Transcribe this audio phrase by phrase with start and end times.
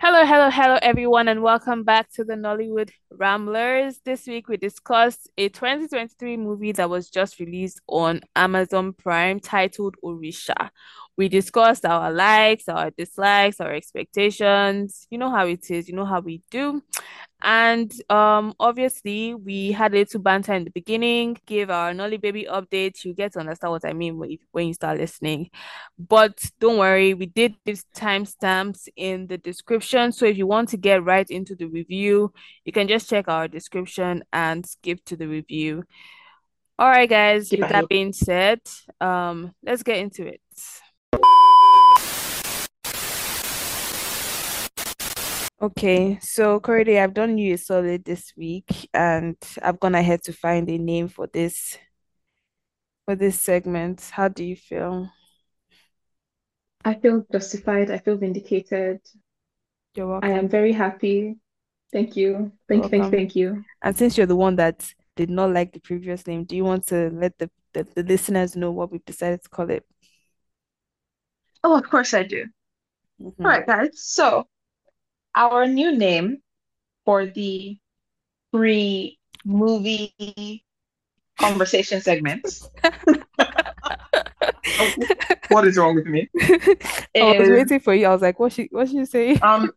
[0.00, 3.98] Hello, hello, hello, everyone, and welcome back to the Nollywood Ramblers.
[4.04, 9.96] This week we discussed a 2023 movie that was just released on Amazon Prime titled
[10.04, 10.70] Orisa.
[11.18, 15.08] We discussed our likes, our dislikes, our expectations.
[15.10, 16.80] You know how it is, you know how we do.
[17.42, 22.46] And um, obviously, we had a little banter in the beginning, give our Nolly Baby
[22.48, 23.04] update.
[23.04, 25.50] You get to understand what I mean when you, start listening.
[25.98, 30.12] But don't worry, we did these timestamps in the description.
[30.12, 32.32] So if you want to get right into the review,
[32.64, 35.82] you can just check our description and skip to the review.
[36.78, 38.60] All right, guys, with that being said,
[39.00, 40.40] um, let's get into it.
[45.60, 50.32] Okay, so Corey, I've done you a solid this week, and I've gone ahead to
[50.32, 51.76] find a name for this
[53.04, 54.08] for this segment.
[54.12, 55.10] How do you feel?
[56.84, 57.90] I feel justified.
[57.90, 59.00] I feel vindicated.
[59.96, 61.36] You're I am very happy.
[61.92, 62.30] Thank you.
[62.30, 62.88] You're Thank you.
[62.88, 62.98] Thank you.
[63.00, 63.10] welcome.
[63.10, 63.64] Thank you.
[63.82, 66.86] And since you're the one that did not like the previous name, do you want
[66.88, 69.84] to let the, the, the listeners know what we've decided to call it?
[71.62, 72.46] Oh, of course I do.
[73.44, 73.90] All hmm right, guys.
[73.94, 74.46] So
[75.34, 76.38] our new name
[77.04, 77.78] for the
[78.52, 80.64] free movie
[81.38, 82.68] conversation segments.
[85.48, 86.28] What is wrong with me?
[87.20, 88.06] I was Is waiting for you.
[88.06, 89.40] I was like, what she what she say?
[89.40, 89.70] um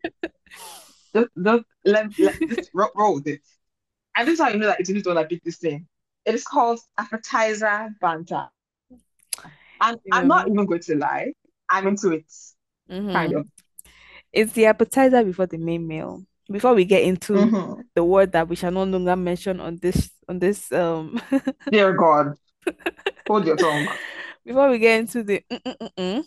[1.16, 3.42] just just let, let just roll, roll with it.
[4.16, 5.88] And this is how you know that it's the one that picked this thing.
[6.26, 8.50] It is called appetizer banter.
[9.82, 11.34] And I'm not even going to lie.
[11.72, 12.26] I'm into it,
[12.90, 13.12] know.
[13.14, 13.48] kind of.
[14.34, 16.26] It's the appetizer before the main meal.
[16.52, 20.12] Before we get into hmm the word that we shall no longer mention on this
[20.30, 21.22] on this um
[21.70, 22.36] Dear God,
[23.28, 23.88] hold your tongue.
[24.46, 26.24] before we get into the mm-mm-mm-mm,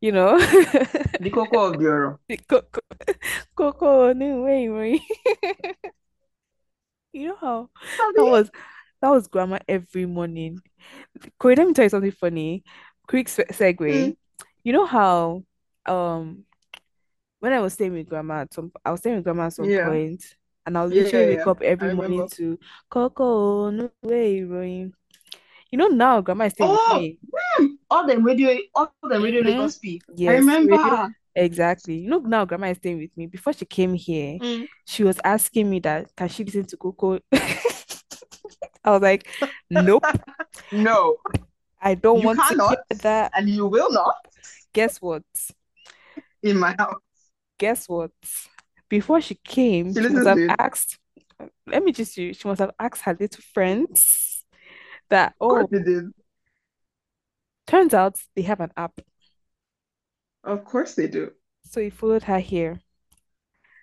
[0.00, 0.38] you know.
[1.20, 2.80] The cocoa of the the coco
[3.56, 5.00] coco no way way.
[7.12, 7.70] You know how
[8.14, 8.50] that was
[9.00, 10.60] that was grammar every morning.
[11.38, 12.64] Corey, let me tell you something funny.
[13.08, 13.78] Quick se- segue.
[13.88, 14.16] Mm,
[14.68, 15.44] you know how
[15.86, 16.44] um
[17.40, 19.70] when I was staying with grandma at some I was staying with grandma at some
[19.70, 20.22] yeah, point
[20.66, 21.46] and I'll yeah, literally wake yeah.
[21.46, 22.28] up I every morning remember.
[22.36, 22.58] to
[22.90, 24.90] coco no way Roy.
[25.70, 27.18] You know now grandma is staying with Oh, me
[27.60, 29.42] mm, all the radio, all them radio Mm-hmm.
[29.42, 30.02] Lagos speak.
[30.26, 31.08] I Yes, radio.
[31.36, 31.96] Exactly.
[31.98, 33.26] You know, now grandma is staying with me.
[33.26, 37.20] Before she came here, Mm, she was asking me that can she listen to Coco?
[38.84, 39.28] I was like,
[39.70, 40.16] nope,
[40.72, 41.18] no,
[41.80, 43.34] I don't you want to hear that.
[43.34, 44.16] and you will not
[44.72, 45.22] Guess what?
[46.42, 47.00] in my house.
[47.58, 48.10] Guess what?
[48.88, 50.98] Before she came, She she must have asked,
[51.66, 54.44] let me just use, she must have asked her little friends
[55.10, 55.68] that, oh,
[57.66, 59.00] turns out they have an app.
[60.44, 61.32] Of course they do.
[61.64, 62.80] So he followed her here.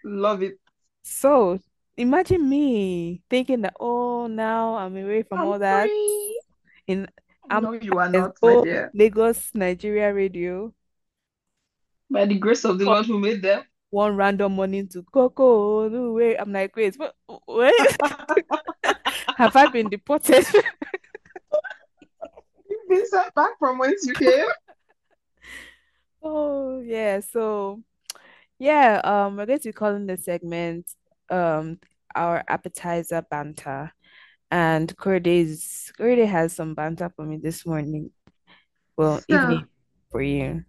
[0.04, 0.58] Love it.
[1.04, 1.60] So
[1.98, 5.88] imagine me thinking that, oh, now I'm away from I'm all that.
[5.88, 6.42] free.
[6.88, 7.08] In
[7.50, 8.92] I'm No, you are not, my dear.
[8.94, 10.74] Lagos Nigeria radio.
[12.10, 13.64] By the grace of the Lord who made them.
[13.90, 16.38] one random morning to Coco, no way.
[16.38, 17.16] I'm like, wait, what,
[17.48, 17.74] wait,
[19.38, 20.46] have I been deported?
[22.70, 24.46] You've been sent back from whence you came.
[26.28, 27.84] Oh yeah, so
[28.58, 30.88] yeah, um, we're going to be calling the segment
[31.30, 31.78] um
[32.16, 33.92] our appetizer banter,
[34.52, 38.12] and Korede's Korede has some banter for me this morning.
[38.98, 39.68] Well, So, evening
[40.12, 40.64] for you.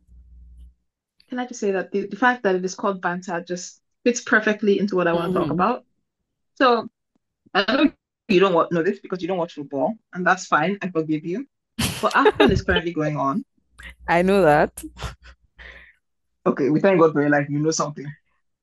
[1.28, 4.20] can I just say that the, the fact that it is called banter just fits
[4.20, 5.52] perfectly into what I want to talk mm-hmm.
[5.52, 5.84] about.
[6.54, 6.88] So,
[7.54, 7.92] I know
[8.28, 10.78] you don't want know this because you don't watch football, and that's fine.
[10.82, 11.46] I forgive you.
[12.02, 13.44] But AFCON is currently going on.
[14.08, 14.82] I know that.
[16.44, 17.48] Okay, we thank God for your life.
[17.48, 18.06] You know something.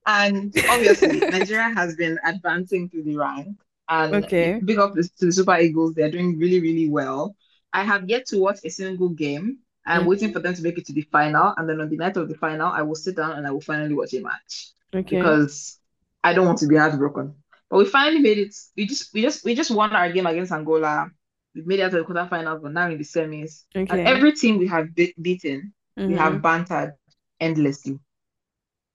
[0.06, 3.58] And obviously, Nigeria has been advancing through the rank.
[3.90, 4.64] And Okay.
[4.64, 5.94] big up to the Super Eagles.
[5.96, 7.36] They're doing really, really well.
[7.74, 9.60] I have yet to watch a single game.
[9.86, 11.54] I'm waiting hmm for them to make it to the final.
[11.58, 13.62] And then on the night of the final, I will sit down and I will
[13.62, 15.40] finally watch a match Okay.
[15.40, 15.80] because
[16.24, 17.36] I don't want to be heartbroken.
[17.70, 18.56] But we finally made it.
[18.78, 21.10] We just we just we just won our game against Angola.
[21.56, 23.64] We made it to the quarterfinals, but now in the semis.
[23.90, 24.06] And Okay.
[24.06, 25.74] every team we have be beaten,
[26.06, 26.94] we have bantered
[27.40, 28.00] endlessly.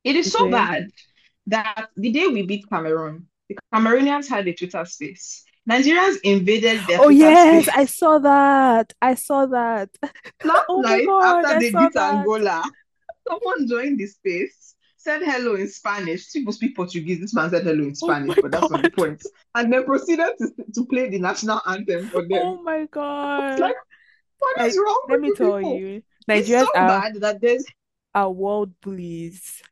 [0.05, 0.91] It is so bad
[1.47, 5.45] that the day we beat Cameroon, the Cameroonians had a Twitter space.
[5.69, 8.93] Nigerians invaded their Oh Twitter yes, I saw that.
[9.03, 9.91] I saw that.
[10.45, 12.15] last Oh night God, after I they beat that.
[12.15, 12.63] Angola.
[13.29, 16.33] Someone joined the space, said hello in Spanish.
[16.33, 17.21] People speak Portuguese.
[17.21, 19.23] This man said hello in Oh Spanish, my but that's not the point.
[19.55, 22.31] And then proceeded to, to play the national anthem for them.
[22.33, 23.61] Oh my It's like, God.
[24.39, 25.79] what is Like, wrong let me tell people?
[25.79, 27.65] you, It's so Nigerians are bad that there's
[28.15, 29.63] are world bullies.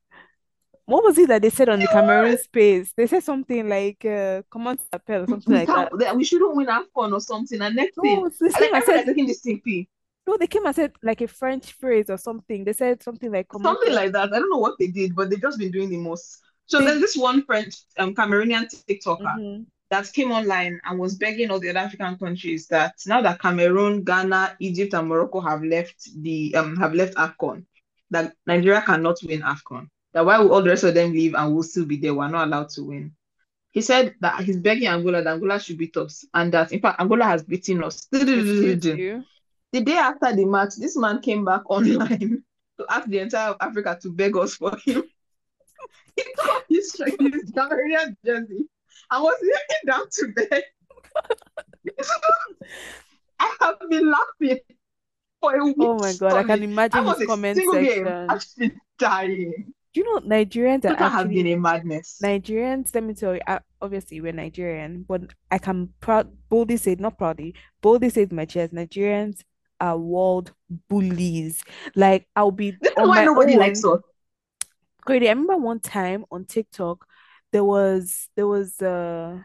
[0.87, 2.93] What was it that they said on the Cameroon space?
[2.97, 5.91] They said something like uh command appel or something We like that.
[5.99, 7.61] that we shouldn't win AFCON or something.
[7.61, 9.89] And next thing, No, they and then came and said taking this TP.
[10.27, 12.65] no, they came and said like a French phrase or something.
[12.65, 14.33] They said something like command Something like that.
[14.33, 16.43] I don't know what they did, but they've just been doing the most.
[16.67, 19.63] So they there's this one French um Cameroonian TikToker mm-hmm.
[19.91, 24.05] that came online and was begging all the other African countries that now that Cameroon,
[24.05, 27.65] Ghana, Egypt, and Morocco have left the um have left AFCON,
[28.11, 29.89] that Nigeria cannot win AFCON.
[30.17, 32.15] That why will all the rest of them leave and we'll still be there?
[32.15, 33.13] We're not allowed to win.
[33.73, 36.99] He said that he's begging Angola that Angola should beat us, and that in fact
[36.99, 38.07] Angola has beaten us.
[38.11, 42.43] The day after the match, this man came back online
[42.79, 45.03] to ask the entire of Africa to beg us for him.
[46.17, 48.65] He took off his, his Cameroonian jersey
[49.11, 50.63] and was kneeling down to beg.
[53.39, 54.61] I have been laughing
[55.43, 55.77] for a week.
[55.79, 58.07] Oh my God, I can imagine was his comment single game.
[58.07, 58.31] section.
[58.31, 59.75] I've been dying.
[59.97, 62.21] Do you know Nigerians are actually been a madness.
[62.23, 66.97] Nigerians, let me tell you, uh, obviously we're Nigerian, but I can proud boldly say,
[66.97, 69.41] not proudly, boldly say my chest, Nigerians
[69.81, 70.53] are world
[70.91, 71.65] bullies.
[71.95, 74.01] Like I'll be This is why nobody likes us.
[75.01, 77.07] Grady, I remember one time on TikTok,
[77.51, 79.39] there was there was uh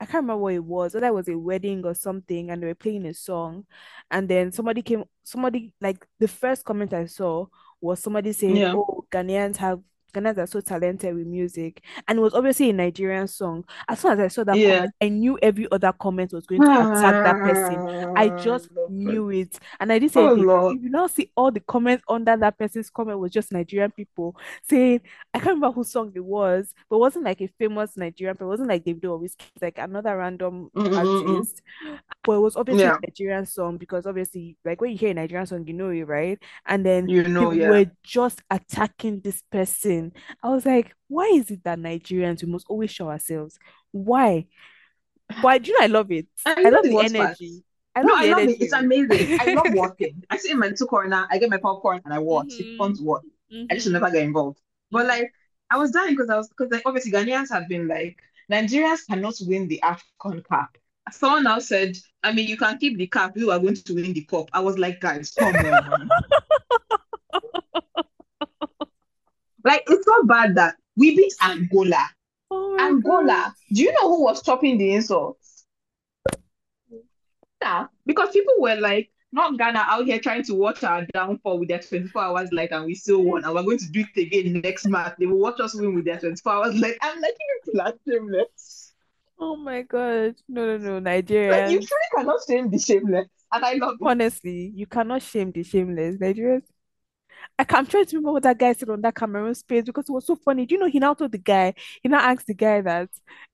[0.00, 2.66] I can't remember what it was, whether it was a wedding or something, and they
[2.66, 3.66] were playing a song,
[4.10, 7.46] and then somebody came, somebody like the first comment I saw
[7.80, 8.74] was somebody saying, Yeah.
[8.74, 9.80] "Oh, Ghanaians have
[10.14, 13.64] Ghanaians are so talented with music," and it was obviously a Nigerian song.
[13.88, 14.74] As soon as I saw that Yeah.
[14.76, 18.12] comment, I knew every other comment was going to attack that person.
[18.16, 18.90] I ah, just Lord.
[18.92, 22.58] knew it, and I didn't say Oh you now see all the comments under that
[22.58, 24.36] person's comment was just Nigerian people
[24.68, 25.00] saying,
[25.34, 28.44] I can't remember whose song it was, but it wasn't like a famous Nigerian, but
[28.46, 30.96] it wasn't like Davido or Wizkid, like another random Mm-mm-mm.
[31.36, 31.62] artist.
[32.24, 32.96] But it was obviously Yeah.
[33.02, 36.02] a Nigerian song because obviously, like when you hear a Nigerian song, you know it,
[36.02, 36.38] right?
[36.66, 37.68] And then You know, yeah.
[37.68, 40.01] were just attacking this person.
[40.42, 43.58] I was like, why is it that Nigerians we must always show ourselves?
[43.92, 44.46] Why?
[45.42, 46.26] But you know, I love it.
[46.44, 47.28] And I love the worst part?
[47.28, 47.62] energy.
[47.94, 48.60] I No, I love it.
[48.60, 49.38] It's amazing.
[49.38, 50.24] I love walking.
[50.30, 52.54] I sit in my two corner, I get my popcorn and I watch.
[52.58, 53.22] It's fun to watch.
[53.70, 53.92] I just Mhm.
[53.92, 54.58] never get involved.
[54.90, 55.08] But Mhm.
[55.08, 55.32] like
[55.70, 58.18] I was dying because I was because like obviously Ghanaians have been like
[58.50, 60.76] Nigerians cannot win the AFCON Cup.
[61.10, 64.12] Someone now said, I mean, you can keep the cup, you are going to win
[64.12, 64.48] the cup.
[64.52, 66.08] I was like, guys, come on.
[69.64, 72.08] Like it's so bad that we beat Angola.
[72.50, 72.88] Oh my God.
[72.88, 73.54] Angola.
[73.72, 75.64] Do you know who was chopping the insults?
[77.60, 81.68] Yeah, because people were like, not Ghana out here trying to watch our downfall with
[81.68, 84.60] their 24 hours light and we still won and we're going to do it again
[84.60, 85.14] next month.
[85.18, 86.96] They will watch us win with their 24 hours light.
[87.00, 88.92] I'm like, you people are shameless.
[89.38, 90.34] Oh my God.
[90.48, 90.98] No, no, no.
[90.98, 91.24] Like
[91.70, 93.28] you truly cannot shame the shameless.
[93.52, 94.06] And I love it.
[94.06, 96.16] Honestly, you cannot shame the shameless.
[96.18, 96.64] Nigerians.
[97.70, 100.26] I'm trying to remember what that guy said on that Cameroon space because it was
[100.26, 100.66] so funny.
[100.66, 103.08] Do you know he now told the guy, he now asked the guy that,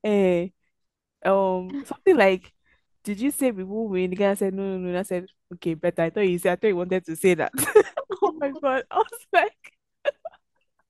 [0.05, 0.49] eh,
[1.25, 2.53] um, something like,
[3.05, 4.11] did you say we will win?
[4.11, 4.89] The guy said, no, no, no.
[4.91, 6.03] And I said, okay, better.
[6.03, 7.53] I thought you said, I thought you wanted to say that.
[8.23, 8.85] Oh my God.
[8.91, 9.73] I was like,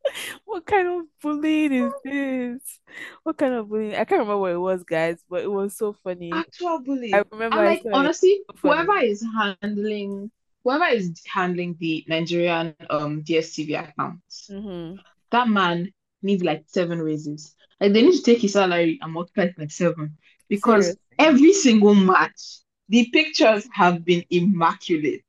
[0.44, 2.81] what kind of bullying is this?
[3.23, 3.93] What kind of bullying?
[3.93, 6.31] I can't remember what it was, guys, but it was so funny.
[6.32, 7.14] Actual bully.
[7.14, 10.31] I remember And like honestly, So whoever is handling
[10.64, 14.99] whoever is handling the Nigerian um DSTV accounts, hmm
[15.31, 17.55] that man needs like seven raises.
[17.81, 20.16] Like they need to take his salary and multiply it by seven
[20.49, 21.00] because Seriously.
[21.18, 25.25] every single match, the pictures have been immaculate.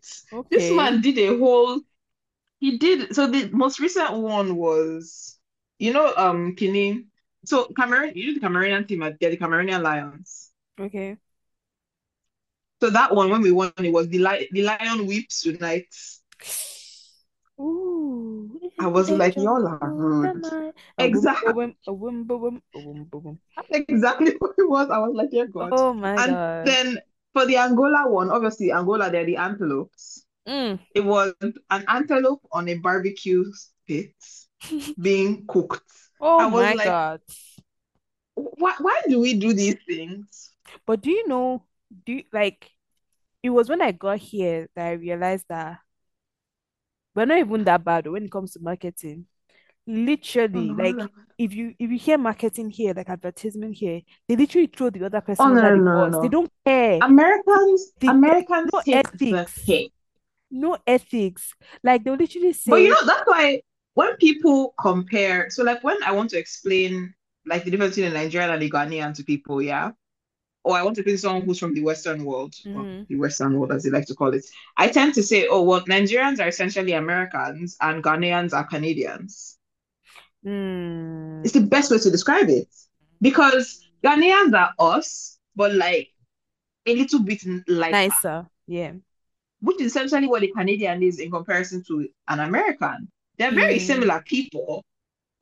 [0.49, 1.81] This man did a whole.
[2.59, 3.27] He did so.
[3.27, 5.37] The most recent one was,
[5.79, 7.05] you know, um, Kini.
[7.45, 10.51] So Cameroon, you know the Cameroonian team, at- they're the Cameroonian Lions.
[10.79, 11.17] Okay.
[12.81, 15.93] So that one, when we won, it was the lion, the lion weeps tonight.
[17.59, 18.71] Ooh.
[18.79, 20.43] I was like, y'all are rude.
[20.43, 20.73] the night.
[20.97, 21.21] A boom,
[23.57, 24.89] Exactly, exactly what it was.
[24.89, 25.71] I was like, yeah, God.
[25.73, 26.23] Oh my God.
[26.23, 26.65] And God.
[26.65, 26.99] then
[27.33, 30.25] for the Angola one, obviously Angola, they're the antelopes.
[30.47, 30.79] Mm.
[30.95, 33.43] It was an antelope on a barbecue
[33.87, 34.13] pit
[35.01, 35.83] being cooked.
[36.21, 37.21] Oh my like, God.
[38.35, 40.51] why, why do we do these things?
[40.85, 41.63] But do you know,
[42.05, 42.69] do you, like,
[43.41, 45.79] it was when I got here that I realized that
[47.15, 49.25] we're not even that bad when it comes to marketing.
[49.25, 54.01] Oh, Literally, no, like, no, if you if you hear marketing here, like advertisement here,
[54.27, 56.21] they literally throw the other oh, person no, no, no.
[56.21, 56.99] They don't care.
[57.01, 59.89] Americans, They, Americans no ethics.
[60.51, 61.53] No ethics.
[61.83, 62.69] Like they'll literally say.
[62.69, 63.61] But you know, that's why
[63.95, 67.13] when people compare, so like when I want to explain
[67.45, 69.91] like the difference between a Nigerian and a Ghanaian to people, yeah,
[70.69, 73.07] or I want to to someone who's from the Western world, or Mhm.
[73.07, 74.45] the Western world as they like to call it,
[74.77, 79.57] I tend to say, oh, well, Nigerians are essentially Americans and Ghanaians are Canadians.
[80.45, 82.67] Mm, It's the best way to describe it.
[83.21, 86.09] Because Ghanaians are us, but like
[86.85, 88.47] a little bit like nicer.
[88.67, 88.93] Yeah.
[89.61, 93.11] which is essentially what a Canadian is in comparison to an American.
[93.37, 93.81] They're very Mm.
[93.87, 94.85] similar people.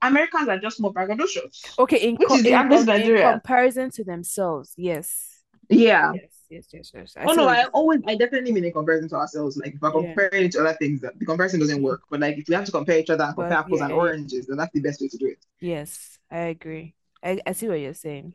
[0.02, 1.64] Americans are just more braggadocious.
[1.80, 5.44] Okay, in, Which co- is the in, average com- in comparison to themselves, yes.
[5.70, 6.14] Yeah.
[6.14, 7.14] Yes, yes, yes, yes.
[7.18, 9.58] I Oh no, I always I definitely mean in comparison to ourselves.
[9.58, 10.16] Like if we're Yeah.
[10.16, 12.02] comparing it to other things, the comparison doesn't work.
[12.10, 13.92] But like if we have to compare each other and compare But, apples yeah, and
[13.92, 13.94] yeah.
[13.94, 15.40] oranges, then that's the best way to do it.
[15.60, 16.96] Yes, I agree.
[17.24, 18.34] I, I see what you're saying.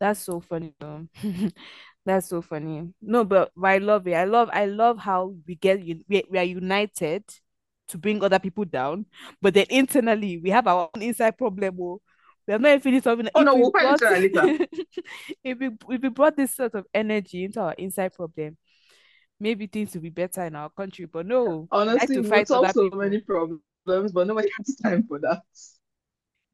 [0.00, 0.74] That's so funny.
[2.06, 2.94] That's so funny.
[3.02, 4.14] No, but, but I love it.
[4.14, 7.24] I love I love how we get we, we are united
[7.88, 9.06] to bring other people down,
[9.42, 11.78] but then internally we have our own inside problem.
[11.80, 12.00] Oh.
[12.46, 13.28] We have not even finished solving.
[13.34, 14.66] Oh if no, we we'll brought- later.
[15.44, 18.56] if we if we brought this sort of energy into our inside problem,
[19.38, 21.04] maybe things will be better in our country.
[21.06, 23.00] But no, we like Honestly, to we'll fight solve so people.
[23.00, 25.42] many problems, but nobody has time for that.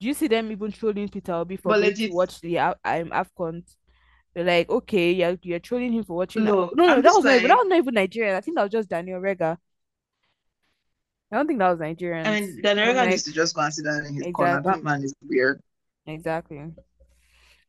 [0.01, 3.11] Do you see them even trolling Peter Obi for going to watch the Af- um,
[3.11, 3.63] AFCON?
[4.35, 6.43] They're like, okay, you're, you're trolling him for watching.
[6.43, 8.35] No, no, no, that was not even, like- that was not even Nigerian.
[8.35, 9.57] I think that was just Daniel Regha.
[11.35, 12.25] I don't think that was Nigerian.
[12.27, 14.63] I mean, Regha like- needs to just go and sit down in his corner.
[14.63, 15.61] That man is weird.
[16.07, 16.63] Exactly.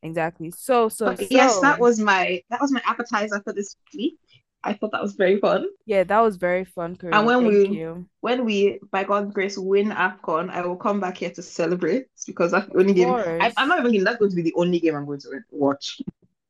[0.04, 0.52] Exactly.
[0.52, 4.20] So, so, But yes, that was my that was my appetizer for this week.
[4.64, 5.66] I thought that was very fun.
[5.88, 8.08] yeah, that was very fun, And when Thank we- you.
[8.22, 12.52] When we, by God's grace, win AFCON, I will come back here to celebrate because
[12.52, 13.10] that's the only Of game.
[13.14, 14.06] I, I'm not even kidding.
[14.06, 16.02] That's going to be the only game I'm going to watch.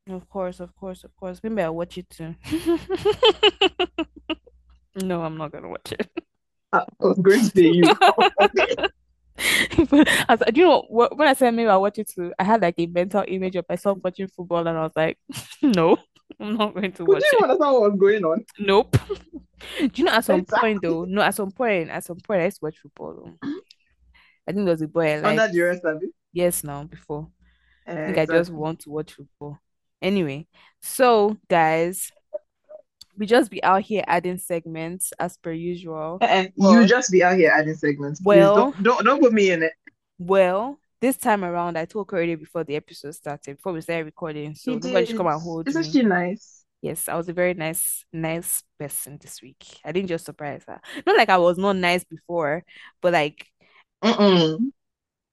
[0.08, 1.40] Of course, of course, of course.
[1.42, 2.34] Maybe I'll watch it too.
[5.02, 6.08] No, I'm not gonna watch it.
[7.00, 7.84] I was going to say you.
[9.38, 12.62] I do you know what, when I said maybe I'll watch it too, I had
[12.62, 15.18] like a mental image of myself watching football, and I was like,
[15.62, 15.98] no,
[16.40, 17.42] I'm not going to Would watch you it.
[17.42, 18.44] understand what was going on?
[18.58, 18.96] Nope.
[19.78, 21.04] Do you know at some point though?
[21.04, 23.34] No, at some point, at some point, I used to watch football.
[23.42, 23.48] Though.
[24.48, 25.54] I think there was a boy I Under liked.
[25.54, 26.06] duress, Abby.
[26.32, 27.28] Yes, now before.
[27.86, 29.58] I Eh, think I just want to watch football.
[30.02, 30.46] Anyway,
[30.80, 32.10] so guys,
[33.18, 36.18] we just be out here adding segments as per usual.
[36.20, 38.20] Well- you just be out here adding segments.
[38.20, 39.72] Please Well- don't, don't don't put me in it.
[40.18, 44.54] Well, this time around, I told Corey before the episode started, before we started recording,
[44.54, 45.90] so He nobody should come and hold Isn't me.
[45.90, 46.64] she nice?
[46.82, 49.80] Yes, I was a very nice, nice person this week.
[49.84, 50.80] I didn't just surprise her.
[51.06, 52.64] Not like I was not nice before,
[53.02, 53.46] but like
[54.02, 54.70] Mm-mm.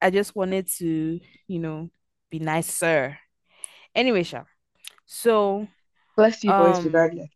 [0.01, 1.89] I just wanted to, you know,
[2.29, 3.17] be nicer.
[3.95, 4.43] Anyway, Sha.
[5.05, 5.67] So
[6.17, 7.29] Bless you, boys, Um, regardless.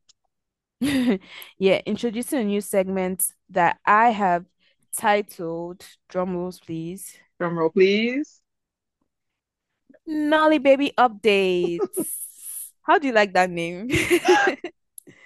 [1.58, 4.46] yeah, introducing a new segment that I have
[4.96, 7.18] titled, drum rolls, please.
[7.40, 8.42] Drum roll, please.
[10.06, 11.82] Nolly Baby Updates.
[12.84, 13.88] How do you like that name?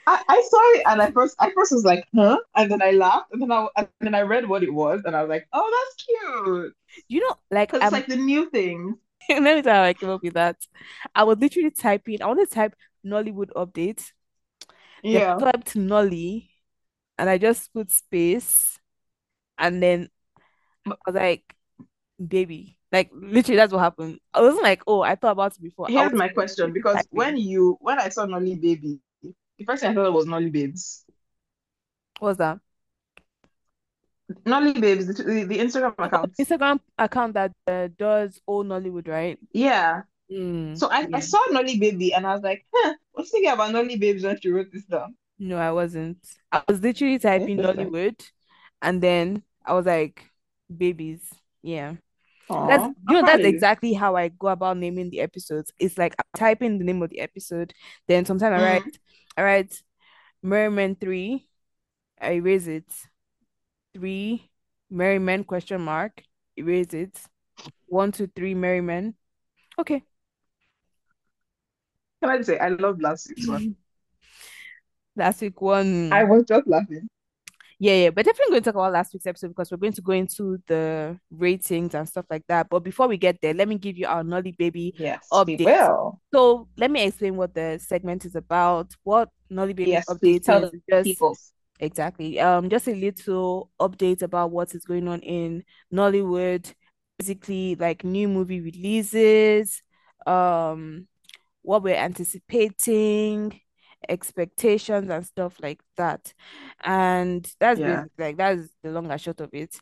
[0.07, 2.39] I, I saw it and I first I first was like, huh?
[2.55, 5.15] And then I laughed and then I and then I read what it was and
[5.15, 6.73] I was like, oh, that's cute.
[7.07, 8.97] You know, like Because it's um, like the new thing.
[9.29, 10.57] let me tell you how I came up with that.
[11.13, 14.11] I was literally typing, I want to type Nollywood update.
[15.03, 15.35] Yeah.
[15.35, 16.49] I typed Nolly
[17.17, 18.79] and I just put space
[19.57, 20.09] and then
[20.85, 21.55] I was like,
[22.25, 22.77] baby.
[22.91, 24.19] Like literally that's what happened.
[24.33, 25.87] I wasn't like, oh, I thought about it before.
[25.87, 29.95] Here's my question because when you when I saw Nolly Baby, the first thing I
[29.95, 31.05] thought was Nolly Babes.
[32.19, 32.59] what was that?
[34.45, 36.33] Nolly Babes, the, the, the Instagram account.
[36.39, 39.37] Instagram account that uh, does all Nollywood, right?
[39.53, 40.01] Yeah.
[40.31, 41.09] Mm, So I, yeah.
[41.13, 44.39] I saw Nolly Baby and I was like, huh, what's thinking about Nolly Babes when
[44.39, 45.15] she wrote this down?
[45.39, 46.17] No, I wasn't.
[46.51, 47.61] I was literally typing.
[47.61, 48.19] Nollywood
[48.81, 50.29] and then I was like,
[50.75, 51.21] babies.
[51.63, 51.95] Yeah.
[52.49, 55.71] Aw, That's you know that's exactly how I go about naming the episodes.
[55.79, 57.73] It's like I type in the name of the episode,
[58.07, 58.61] then sometimes I Mm.
[58.61, 58.99] write
[59.37, 59.83] I write
[60.43, 61.47] Merry Men three,
[62.21, 62.85] I erase it.
[63.93, 64.49] Three
[64.89, 66.23] Merry Men question mark,
[66.57, 67.17] erase it.
[67.87, 69.15] One, two, three Merry Men.
[69.79, 70.03] Okay.
[72.21, 73.75] Can I just say I love last week's one?
[75.15, 76.13] Last week one.
[76.13, 77.09] I was just laughing.
[77.79, 80.01] Yeah, yeah, but definitely going to talk about last week's episode because we're going to
[80.01, 82.69] go into the ratings and stuff like that.
[82.69, 84.93] But before we get there, let me give you our Nolly Baby.
[84.97, 85.57] Yes, Updates.
[85.65, 86.11] we.
[86.33, 88.93] So let me explain what the segment is about.
[89.03, 90.05] What Nolly Baby Yes,
[90.43, 91.37] tell is just people.
[91.79, 96.71] exactly um just a little update about what is going on in Nollywood.
[97.17, 99.81] Basically, like new movie releases,
[100.25, 101.07] um,
[101.61, 103.59] what we're anticipating,
[104.09, 106.33] expectations and stuff like that.
[106.83, 108.03] And that's Yeah.
[108.17, 109.75] like that's the long and short of it.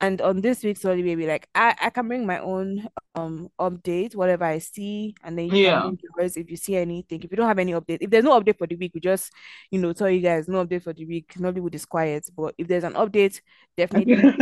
[0.00, 4.14] And on this week's Nolly Baby, like I, I can bring my own um update,
[4.14, 5.90] whatever I see, and then you Yeah.
[6.18, 7.22] yours if you see anything.
[7.22, 9.32] If you don't have any update, if there's no update for the week, we just
[9.70, 11.34] you know tell you guys no update for the week.
[11.38, 13.40] Nollywood is quiet, but if there's an update,
[13.76, 14.32] definitely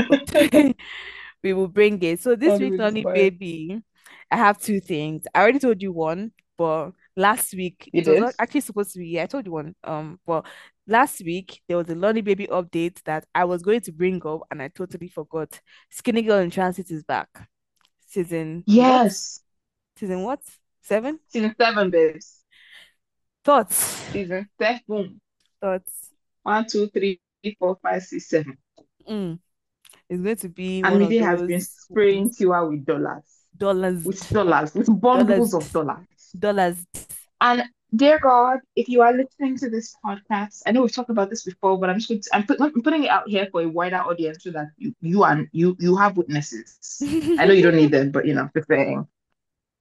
[1.42, 2.20] we will bring it.
[2.20, 3.30] So this week, Nollywood Nolly inspired.
[3.30, 3.80] Baby,
[4.30, 5.24] I have two things.
[5.34, 8.98] I already told you one, but last week You it was not actually supposed to
[8.98, 9.08] be.
[9.08, 9.74] Yeah, I told you one.
[9.82, 10.44] Um, but
[10.86, 14.42] last week there was a Nolly Baby update that I was going to bring up
[14.50, 15.58] and I totally forgot.
[15.88, 17.48] Skinny Girl in Transit is back.
[18.06, 18.74] Season what?
[18.74, 19.40] Yes.
[19.96, 20.40] Season what?
[20.82, 21.18] Seven?
[21.28, 22.44] Season seven, babes.
[23.42, 23.76] Thoughts?
[24.12, 25.18] Season seven.
[25.62, 26.10] Thoughts?
[26.42, 27.22] One, two, three,
[27.58, 28.58] four, five, six, seven.
[29.08, 29.38] Mm.
[30.10, 33.24] It's going to be And Mide has been spraying Tiwa with dollars.
[33.56, 34.74] dollars, With dollars.
[34.74, 36.04] With bundles of dollars.
[36.38, 36.76] Dollars.
[37.40, 41.30] And dear God, if you are listening to this podcast, I know we've talked about
[41.30, 43.62] this before, but I'm just going to, I'm, put, I'm putting it out here for
[43.62, 46.78] a wider audience so that you you and you you have witnesses.
[47.38, 49.06] I know you don't need them, but you know, just saying.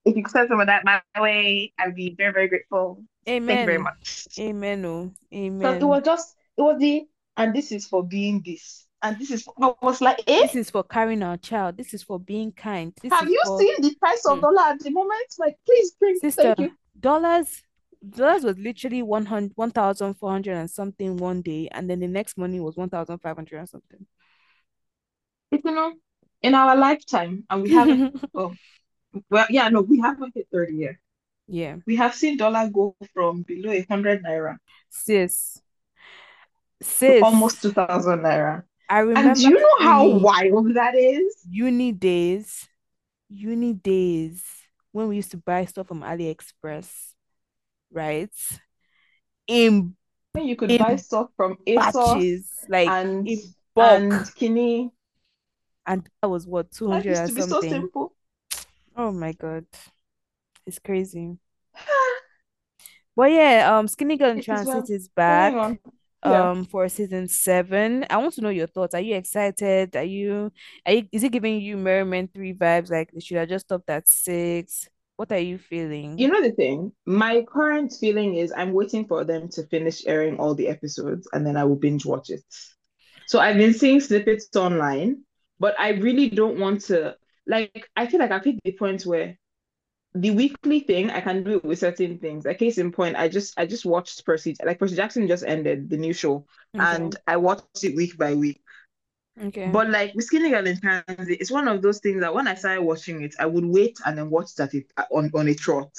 [0.05, 3.03] If you could send some of that my way, I'd be very, very grateful.
[3.27, 3.47] Amen.
[3.47, 4.27] Thank you very much.
[4.39, 4.85] Amen.
[4.85, 5.61] Oh, Amen.
[5.61, 8.87] So it was just, it was the, and this is for being this.
[9.01, 10.41] And this is, I was like, eh?
[10.41, 11.77] This is for carrying our child.
[11.77, 12.93] This is for being kind.
[13.01, 14.41] This Have you for seen the price of Hmm.
[14.41, 15.25] dollar at the moment?
[15.37, 16.41] Like, please bring, sister.
[16.55, 16.71] thank you.
[16.99, 17.63] Dollars.
[18.07, 22.77] Dollars was literally 100, 1,400 and something one day, and then the next morning was
[22.77, 24.05] 1,500 and something.
[25.51, 25.93] It's, you know,
[26.41, 28.53] in our lifetime, and we haven't, oh,
[29.29, 30.95] well, yeah, no, we haven't hit 30 yet.
[31.47, 31.77] Yeah.
[31.87, 34.57] We have seen dollar go from below a hundred naira
[34.89, 35.59] Sis.
[36.81, 37.21] Sis.
[37.23, 38.63] almost 2,000 naira.
[38.89, 41.35] I And do you know how uni, wild that is?
[41.49, 42.67] uni days,
[43.29, 44.43] uni days
[44.91, 46.89] when we used to buy stuff from AliExpress,
[47.91, 48.31] right?
[49.47, 49.95] In
[50.33, 54.91] When you could buy stuff from ASOS like and in bulk, and Kinney.
[55.85, 57.71] and that was what 200 used and to be so something.
[57.71, 58.13] simple.
[58.95, 59.65] Oh my God.
[60.65, 61.37] It's crazy.
[63.15, 64.65] But yeah, um, Skinny Girl in It is well.
[64.65, 65.53] Transit is back.
[66.25, 66.51] Yeah.
[66.51, 68.05] um for season seven.
[68.09, 68.93] I want to know your thoughts.
[68.95, 69.95] Are you excited?
[69.95, 70.51] Are you
[70.85, 73.83] are you is it giving you Merry Men 3 vibes like should I just stop
[73.89, 74.89] at six?
[75.15, 76.17] What are you feeling?
[76.17, 80.37] You know the thing, my current feeling is I'm waiting for them to finish airing
[80.39, 82.43] all the episodes and then I will binge watch it.
[83.27, 85.23] So I've been seeing snippets online,
[85.59, 87.15] but I really don't want to
[87.47, 89.37] like I feel like I've hit the point where
[90.13, 92.45] the weekly thing I can do it with certain things.
[92.45, 95.89] Like case in point, I just I just watched Percy like Percy Jackson just ended
[95.89, 96.45] the new show
[96.75, 97.03] Okay.
[97.03, 98.61] and I watched it week by week.
[99.41, 99.71] Okay.
[99.71, 102.55] But like with Skinny Girl in Transit, it's one of those things that when I
[102.55, 105.53] started watching it, I would wait and then watch that it uh, on on a
[105.53, 105.91] trot.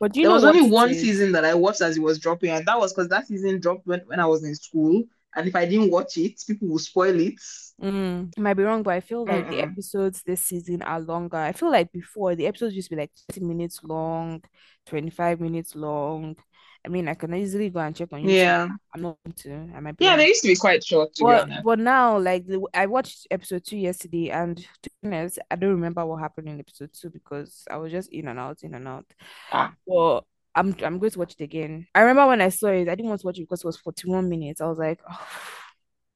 [0.00, 0.94] But do you There was only one is?
[0.94, 3.86] season that I watched as it was dropping, and that was because that season dropped
[3.86, 5.04] when, when I was in school.
[5.38, 7.40] And if I didn't watch it, people will spoil it.
[7.82, 9.62] Mm, I might be wrong, but I feel like the Mm-mm.
[9.62, 11.36] episodes this season are longer.
[11.36, 14.42] I feel like before the episodes used to be like 30 minutes long,
[14.86, 16.36] 25 minutes long.
[16.84, 18.56] I mean, I can easily go and check on YouTube.
[18.56, 18.68] Yeah.
[18.94, 19.34] I'm not going
[19.70, 19.76] to.
[19.76, 20.16] I might be Yeah, wrong.
[20.16, 23.64] they used to be quite short, to But but now, like the, I watched episode
[23.64, 27.64] two yesterday, and to be honest, I don't remember what happened in episode two because
[27.70, 29.06] I was just in and out, in and out.
[29.50, 29.76] Ah.
[29.86, 30.22] But
[30.54, 31.86] I'm I'm going to watch it again.
[31.94, 33.76] I remember when I saw it, I didn't want to watch it because it was
[33.78, 34.60] 41 minutes.
[34.60, 35.28] I was like, oh,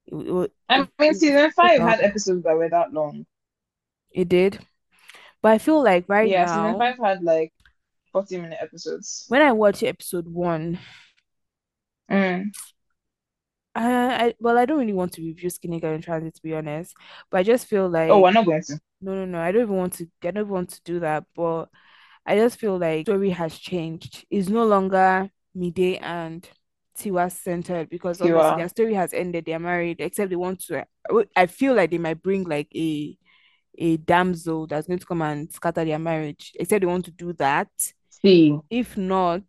[0.07, 3.27] it, it, I mean, season five had episodes that were that long.
[4.13, 4.65] It did.
[5.43, 7.53] But I feel like right Yeah, season now, five had like
[8.13, 9.29] 40 minute episodes.
[9.29, 10.79] when I watched episode one,
[12.11, 12.53] Mm.
[13.75, 16.55] I, I well, I don't really want to review Skinny Girl in Transit to be
[16.55, 16.95] honest,
[17.31, 18.81] but I just feel Oh, like we're not going to.
[19.01, 20.09] no, no, no, I don't even want to.
[20.25, 21.67] I don't want to do that, but
[22.27, 24.25] I just feel like story has changed.
[24.31, 26.49] It's no longer Mide and
[26.99, 28.57] Tiwa centered because obviously Tiwa.
[28.57, 29.45] their story has ended.
[29.47, 30.87] They're married, except they want to.
[31.37, 33.17] I feel like they might bring like a
[33.79, 36.53] a damsel that's going to come and scatter their marriage.
[36.59, 37.69] Except they want to do that.
[38.11, 39.43] See, If not,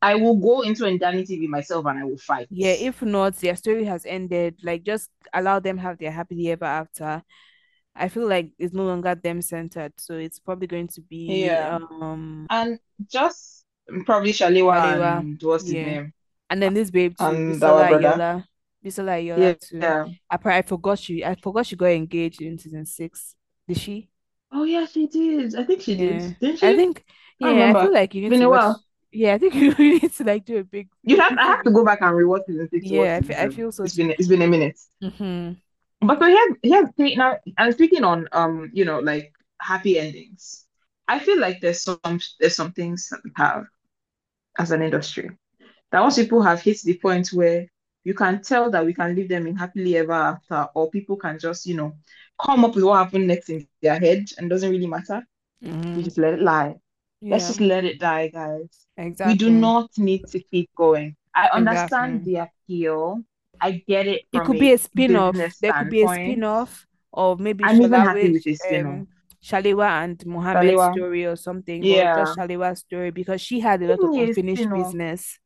[0.00, 2.46] I will go into Ndani TV myself and I will fight.
[2.50, 4.60] yeah, if not, their story has ended.
[4.62, 7.22] Like just allow them have their happily ever after.
[7.96, 11.78] I feel like it's no longer them centered, so it's probably going to be Yeah.
[11.80, 12.80] um And
[13.10, 13.66] just
[14.06, 15.80] probably Shalewa Shalewa, and what's his yeah.
[15.80, 16.12] name?
[16.50, 17.88] and then this babe too, And Bisola.
[17.90, 18.46] Ayola.
[18.84, 19.98] Bisola Ayola Yeah, too.
[19.98, 20.08] yeah.
[20.30, 23.36] I, I forgot she I forgot she got engaged in season six.
[23.68, 24.10] Did she?
[24.52, 25.54] Oh yeah, she did.
[25.54, 25.96] I think she Yeah.
[25.96, 26.36] did.
[26.40, 26.66] Didn't she?
[26.66, 27.04] I think
[27.38, 27.80] yeah, I remember.
[27.80, 28.84] feel like you need been to a watch while.
[29.12, 31.70] yeah, I think you need to like do a big You have I have to
[31.70, 34.28] go back and rewatch season six yeah, I feel, I feel so It's been it's
[34.28, 34.78] been a minute.
[35.00, 35.56] hmm
[36.00, 40.66] But so here's here's see, now I'm speaking on um, you know, like happy endings.
[41.08, 43.64] I feel like there's some there's some things that we have
[44.58, 45.30] as an industry
[45.92, 47.66] that once people have hit the point where
[48.04, 51.38] you can tell that we can leave them in happily ever after, or people can
[51.38, 51.94] just, you know,
[52.40, 55.26] come up with what happened next in their head and doesn't really matter.
[55.62, 56.76] hmm We just let it lie.
[57.30, 58.86] Let's just let it die, guys.
[58.96, 59.32] Exactly.
[59.32, 61.16] We do not need to keep going.
[61.34, 62.24] I understand Exactly.
[62.24, 63.22] the appeal.
[63.60, 65.34] I get it It could be a spin-off.
[65.34, 66.22] business There could be a standpoint.
[66.32, 69.02] spin-off or maybe I'm even happy with a spin-off.
[69.02, 69.08] um
[69.42, 70.92] Shalewa and Mohammed's Shalewa.
[70.92, 72.14] story or something, Yeah.
[72.14, 75.38] just Shalewa's story because she had a lot of unfinished business.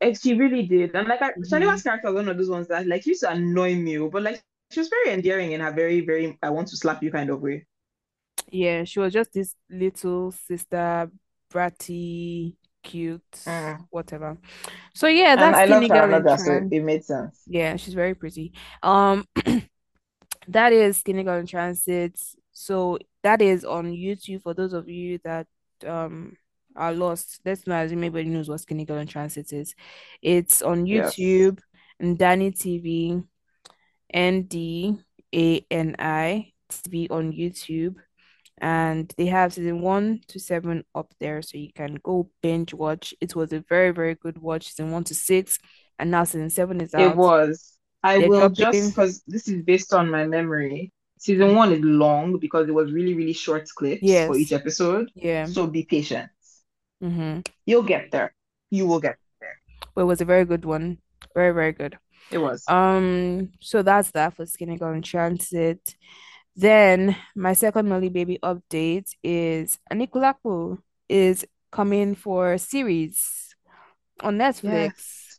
[0.00, 0.94] Eh, She really did.
[0.94, 1.32] And like I.
[1.32, 4.22] Shalewa's character was one of those ones that like used to annoy me, oh, but
[4.22, 7.30] like she was very endearing in her very, very I want to slap you kind
[7.30, 7.66] of way.
[8.50, 11.10] Yeah, she was just this little sister,
[11.52, 13.86] bratty, cute, Mm.
[13.90, 14.38] whatever.
[14.94, 17.42] So yeah, And that's I her Girl in another, so it made sense.
[17.46, 18.52] Yeah, she's very pretty.
[18.82, 19.26] Um,
[20.48, 22.18] that is Skinny Girl in Transit.
[22.52, 25.46] So that is on YouTube for those of you that
[25.86, 26.36] um
[26.76, 27.40] are lost.
[27.44, 29.74] Let's not assume everybody knows what Skinny Girl in Transit is.
[30.20, 30.84] It's on.
[30.84, 31.58] YouTube
[32.00, 33.24] and Ndani TV,
[34.12, 34.96] N D
[35.34, 37.96] A N I TV on YouTube.
[38.62, 43.12] And they have season one to seven up there, so you can go binge watch.
[43.20, 45.58] It was a very, very good watch, season one to six,
[45.98, 47.00] and now season seven is out.
[47.00, 47.76] It was.
[48.04, 50.92] I They're will just because this is based on my memory.
[51.18, 55.10] Season one is long because it was really, really short clips for each episode.
[55.14, 55.46] yeah.
[55.46, 56.30] So be patient.
[57.02, 57.40] Mm-hmm.
[57.66, 58.32] You'll get there.
[58.70, 59.58] You will get there.
[59.94, 60.98] But it was a very good one.
[61.34, 61.98] Very, very good.
[62.30, 62.64] It was.
[62.68, 65.96] Um, so that's that for Skinny Girl in Transit.
[66.54, 73.54] Then my second Nolly Baby update is Anikulapo is coming for a series
[74.20, 74.62] on Netflix.
[74.72, 75.38] Yes.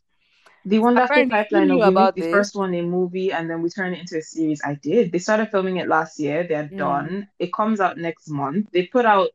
[0.65, 3.99] The wonderful pipeline of about the first one a movie and then we turn it
[3.99, 4.61] into a series.
[4.63, 5.11] I did.
[5.11, 6.47] They started filming it last year.
[6.47, 6.77] They're Mm.
[6.77, 7.27] done.
[7.37, 8.69] It comes out next month.
[8.71, 9.29] They put out,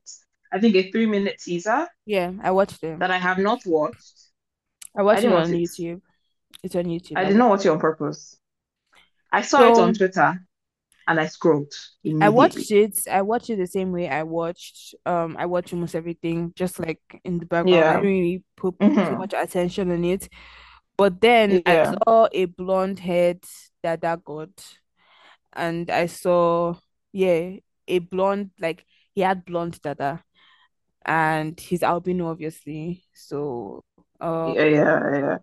[0.50, 2.98] I think, a three-minute teaser Yeah, I watched it.
[2.98, 4.14] that I have not watched.
[4.96, 5.56] I I watched it on it.
[5.68, 6.00] YouTube.
[6.62, 7.18] It's on YouTube.
[7.18, 8.36] I I did not watch it on purpose.
[9.30, 10.40] I saw it on Twitter
[11.08, 11.72] and I scrolled
[12.20, 12.98] I watched it.
[13.10, 17.00] I watched it the same way I watched um I watch almost everything just like
[17.24, 17.86] in the background.
[17.86, 17.90] Yeah.
[17.90, 18.00] I Yeah.
[18.00, 20.28] didn't really put too hmm much attention on it.
[20.96, 23.44] But then I saw a blonde haired
[23.82, 24.52] Dada God
[25.52, 26.74] and I saw
[27.12, 30.22] yeah, a blonde like he had blonde Dada
[31.06, 33.04] and he's albino obviously.
[33.14, 33.84] So
[34.20, 35.38] um Yeah, yeah, yeah.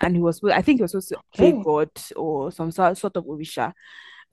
[0.00, 1.52] and he was supposed- I think he was supposed to play.
[1.52, 3.72] God or some sort sort of Orisha.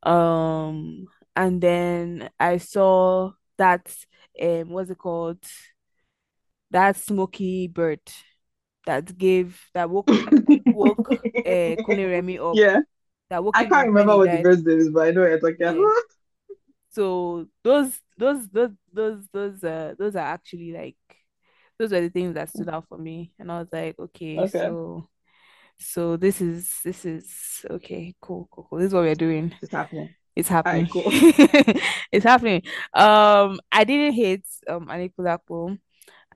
[0.03, 3.93] Um, and then I saw that
[4.41, 5.43] um, what's it called?
[6.71, 8.01] That smoky bird
[8.85, 10.17] that gave that woke
[10.71, 11.09] woke
[11.45, 12.79] uh Kunle Remi up, Yeah.
[13.29, 14.39] that woke I can't remember what the died.
[14.39, 15.85] bird's name is, but I know what you're Yeah.
[16.89, 20.97] So those those those those those uh those are actually like
[21.79, 24.47] those were the things that stood out for me, and I was like, okay, Okay.
[24.47, 25.07] so
[25.79, 28.79] so this is this is okay, cool, cool, cool.
[28.79, 29.53] This is what we're doing.
[29.61, 30.09] It's happening.
[30.35, 30.83] It's happening.
[30.83, 31.03] right, cool.
[32.11, 32.61] It's happening.
[32.93, 35.77] Um, I didn't hate um Anikulapo.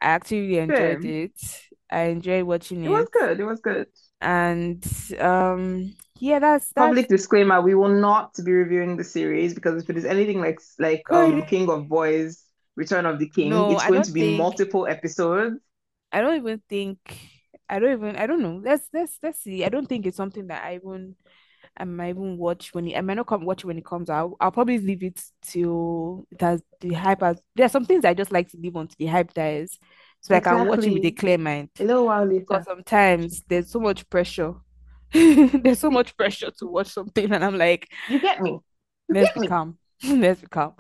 [0.02, 1.24] I actually really enjoyed Same.
[1.24, 1.62] it.
[1.92, 3.40] I enjoyed watching It It was good.
[3.40, 3.88] It was good.
[4.22, 4.84] And
[5.20, 9.90] um yeah, that's that's Public disclaimer, we will not be reviewing the series because if
[9.90, 11.42] it is anything like like um.
[11.44, 12.44] King of Boys,
[12.76, 15.58] Return of the King, No, it's going to be think multiple episodes.
[16.12, 16.98] I don't even think
[17.72, 18.62] I don't even I don't know.
[18.64, 19.66] Let's let's let's see.
[19.66, 21.16] I don't think it's something that I even
[21.78, 24.10] I might even watch when it, I might not come watch it when it comes
[24.10, 24.36] out.
[24.42, 28.14] I'll probably leave it till it has the hype has there are some things I
[28.16, 29.80] just like to leave until the hype dies.
[30.22, 31.14] So I can watch it with a Exactly.
[31.14, 31.70] clear mind.
[31.80, 34.56] A little while Because sometimes there's so much pressure.
[35.14, 38.62] There's so much pressure to watch something, and I'm like, You get me.
[39.08, 39.54] You let's get be me.
[39.54, 39.78] calm.
[40.04, 40.74] Let's be calm.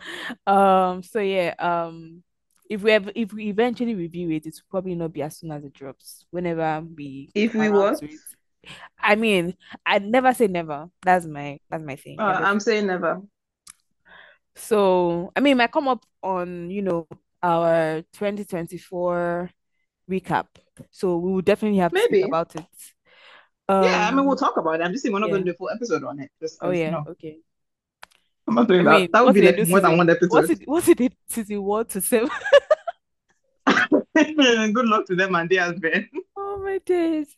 [0.47, 2.23] Um, so yeah, um,
[2.71, 5.51] if we ever, if we eventually review it, it will probably not be as soon
[5.51, 6.25] as it drops.
[6.31, 8.01] Whenever we If we what?
[8.99, 9.55] I mean,
[9.85, 10.89] I never say never.
[11.03, 12.19] That's my that's my thing.
[12.19, 13.21] Uh, I'm saying never.
[14.55, 17.07] So, I mean, it might come up on, you know,
[17.41, 19.49] our 2024
[20.09, 20.47] recap.
[20.91, 22.23] So we will definitely have to speak Maybe.
[22.23, 22.65] about it.
[23.69, 24.83] Yeah, I mean, we'll Um, talk about it.
[24.83, 25.33] I'm just saying we're not yeah.
[25.33, 27.37] going to do a full episode on it just Oh yeah, no, okay.
[28.51, 29.03] I'm not I doing that.
[29.03, 29.97] mean, That would be like do more than season?
[29.97, 30.49] one What's episode.
[30.49, 30.61] it?
[30.65, 30.97] What's it?
[30.97, 32.29] Did season one to seven?
[34.15, 36.07] Good luck to them and their husband.
[36.35, 37.35] Oh my days.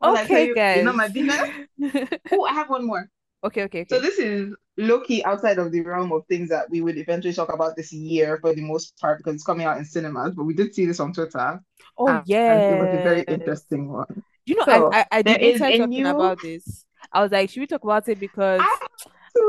[0.00, 1.52] Well, Okay, you, you know my biggest.
[2.32, 3.08] Oh, I have one more.
[3.42, 6.98] Okay, okay, So this is low-key outside of the realm of things that we would
[6.98, 10.34] eventually talk about this year for the most part because it's coming out in cinemas.
[10.34, 11.60] But we did see this on Twitter,
[11.98, 14.22] Oh ah, and it was a very interesting one.
[14.46, 16.06] You know, So I I, I there is debated a talking new.
[16.06, 16.84] about this.
[17.12, 18.89] I was like, should we talk about it because I have to.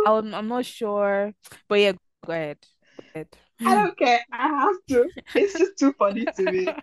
[0.07, 1.33] I'm I'm not sure.
[1.67, 1.91] But yeah,
[2.25, 2.57] go ahead.
[2.97, 3.27] Go ahead.
[3.65, 4.19] I don't care.
[4.31, 5.09] I have to.
[5.35, 6.67] It's just too funny to me.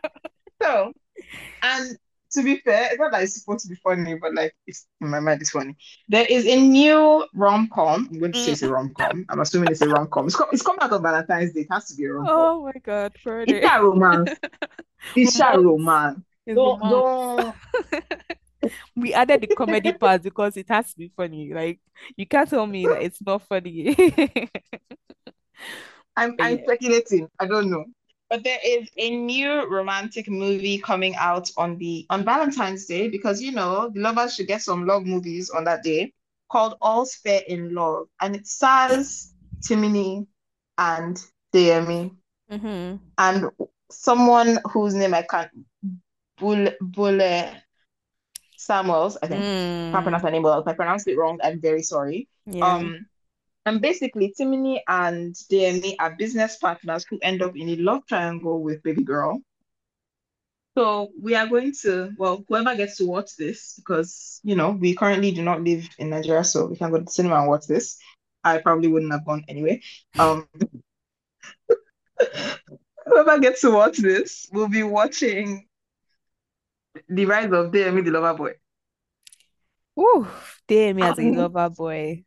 [0.61, 0.93] So,
[1.63, 1.97] and
[2.33, 5.09] to be fair, it's not that it's supposed to be funny, but like it's in
[5.09, 5.77] my mind, it's funny.
[6.09, 8.09] There is a new rom-com.
[8.11, 8.73] I'm going to say it's a Mm.
[8.73, 9.25] rom-com.
[9.29, 10.27] I'm assuming it's a rom-com.
[10.27, 11.61] It's, co- it's coming out on Valentine's Day.
[11.61, 12.37] It has to be a rom-com.
[12.37, 13.63] Oh my God, It's Friday.
[13.63, 14.31] a romance.
[15.15, 15.65] It's a Romance.
[15.65, 16.21] romance.
[16.47, 17.55] It's Don't romance.
[17.83, 18.35] don't
[18.97, 21.53] We added the comedy part because it has to be funny.
[21.53, 21.81] Like
[22.16, 23.97] you can't tell me that it's not funny.
[26.16, 26.64] I'm But I'm yeah.
[26.64, 27.29] speculating.
[27.38, 27.85] I don't know.
[28.31, 33.40] But there is a new romantic movie coming out on the on Valentine's Day because
[33.40, 36.12] you know the lovers should get some love movies on that day
[36.51, 40.27] called All's Fair in Love, and it stars Timini
[40.79, 41.23] and
[41.55, 42.14] Deyemi
[42.51, 42.97] Mm-hmm.
[43.18, 43.51] and
[43.90, 45.51] someone whose name I can't
[46.38, 47.53] Bule Bule
[48.68, 49.40] Samuels, I think.
[49.40, 50.02] Can't Mm.
[50.02, 50.61] pronounce her name well.
[50.61, 52.28] If I pronounced it wrong, I'm very sorry.
[52.44, 52.74] Yeah.
[52.74, 53.07] Um,
[53.64, 58.62] and basically, Timini and Deyemi are business partners who end up in a love triangle
[58.62, 59.40] with baby girl.
[60.76, 64.94] So we are going to, well, whoever gets to watch this, because you know, we
[64.94, 67.66] currently do not live in Nigeria, so we can go to the cinema and watch
[67.66, 67.98] this.
[68.44, 69.81] I probably wouldn't have gone anyway.
[70.18, 70.46] Um,
[73.07, 75.67] whoever gets to watch this will be watching
[77.09, 78.55] The Rise of Deyemi the Lover Boy.
[79.99, 80.27] Ooh,
[80.69, 82.25] damn as a um, lover boy.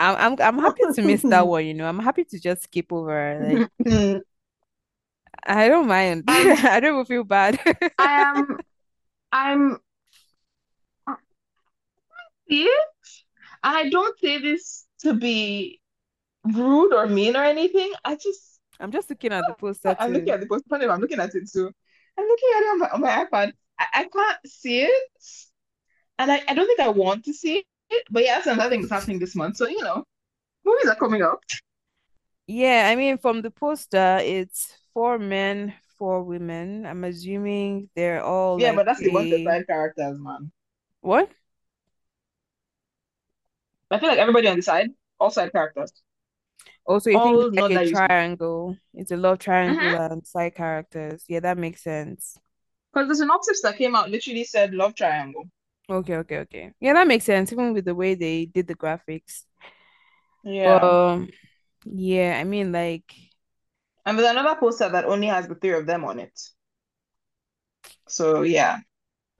[0.00, 1.86] I'm I'm I'm happy to miss that one, you know.
[1.86, 3.68] I'm happy to just skip over.
[3.86, 4.22] Like
[5.46, 6.24] I don't mind.
[6.28, 7.60] Um, I don't feel bad.
[7.98, 8.58] I am
[9.30, 9.78] I'm
[12.50, 12.68] And
[13.62, 15.80] I don't say this to be
[16.44, 17.92] rude or mean or anything.
[18.04, 20.90] I just, I'm just looking at the poster I'm looking at the poster.
[20.90, 21.72] I'm looking at it too.
[22.18, 23.52] I'm looking at it on my, on my iPad.
[23.78, 25.12] I, I can't see it.
[26.18, 28.04] And I, I don't think I want to see it.
[28.10, 29.56] But yeah, that's another thing that's happening this month.
[29.56, 30.04] So, you know,
[30.64, 31.40] movies are coming up.
[32.46, 36.86] Yeah, I mean from the poster, it's four men, four women.
[36.86, 40.52] I'm assuming they're all Yeah, like but that's a of a side characters, man.
[41.00, 41.30] what?
[43.90, 45.92] I feel like everybody on the side, all side characters,
[46.88, 48.76] Also, you think it's all like a triangle.
[48.94, 49.96] It's a love triangle Mm-hmm.
[49.96, 51.24] and side characters.
[51.28, 52.38] Yeah, that makes sense.
[52.92, 55.48] Because the synopsis that came out literally said love triangle.
[55.90, 56.72] Okay, okay, okay.
[56.80, 59.44] Yeah, that makes sense, even with the way they did the graphics.
[60.62, 60.84] But Yeah.
[60.84, 61.28] um,
[61.86, 63.14] yeah, I mean like
[64.04, 66.36] And there's another poster that only has the three of them on it.
[68.08, 68.80] So yeah,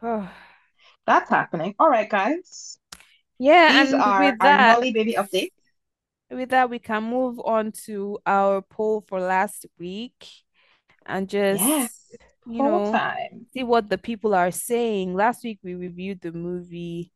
[1.06, 1.74] that's happening.
[1.78, 2.78] All right, guys.
[3.38, 5.52] yeah, These and are with our that, Nolly Baby updates.
[6.30, 10.26] With that, we can move on to our poll for last week
[11.06, 13.46] and Yes, just, you whole know, time.
[13.52, 15.14] see what the people are saying.
[15.14, 17.12] Last week we reviewed the movie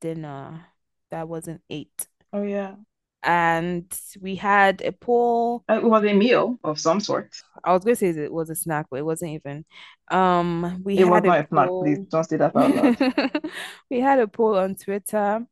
[0.00, 0.66] Dinner.
[1.10, 2.08] That wasn't eight.
[2.32, 2.76] Oh yeah.
[3.22, 3.86] And
[4.20, 5.64] we had a poll.
[5.68, 7.34] Uh, It was a meal of some sort.
[7.64, 9.64] I was gonna say it was a snack, but it wasn't even.
[10.10, 12.96] Um, we It was a not a snack, please don't say that out loud.
[13.90, 15.46] We had a poll on Twitter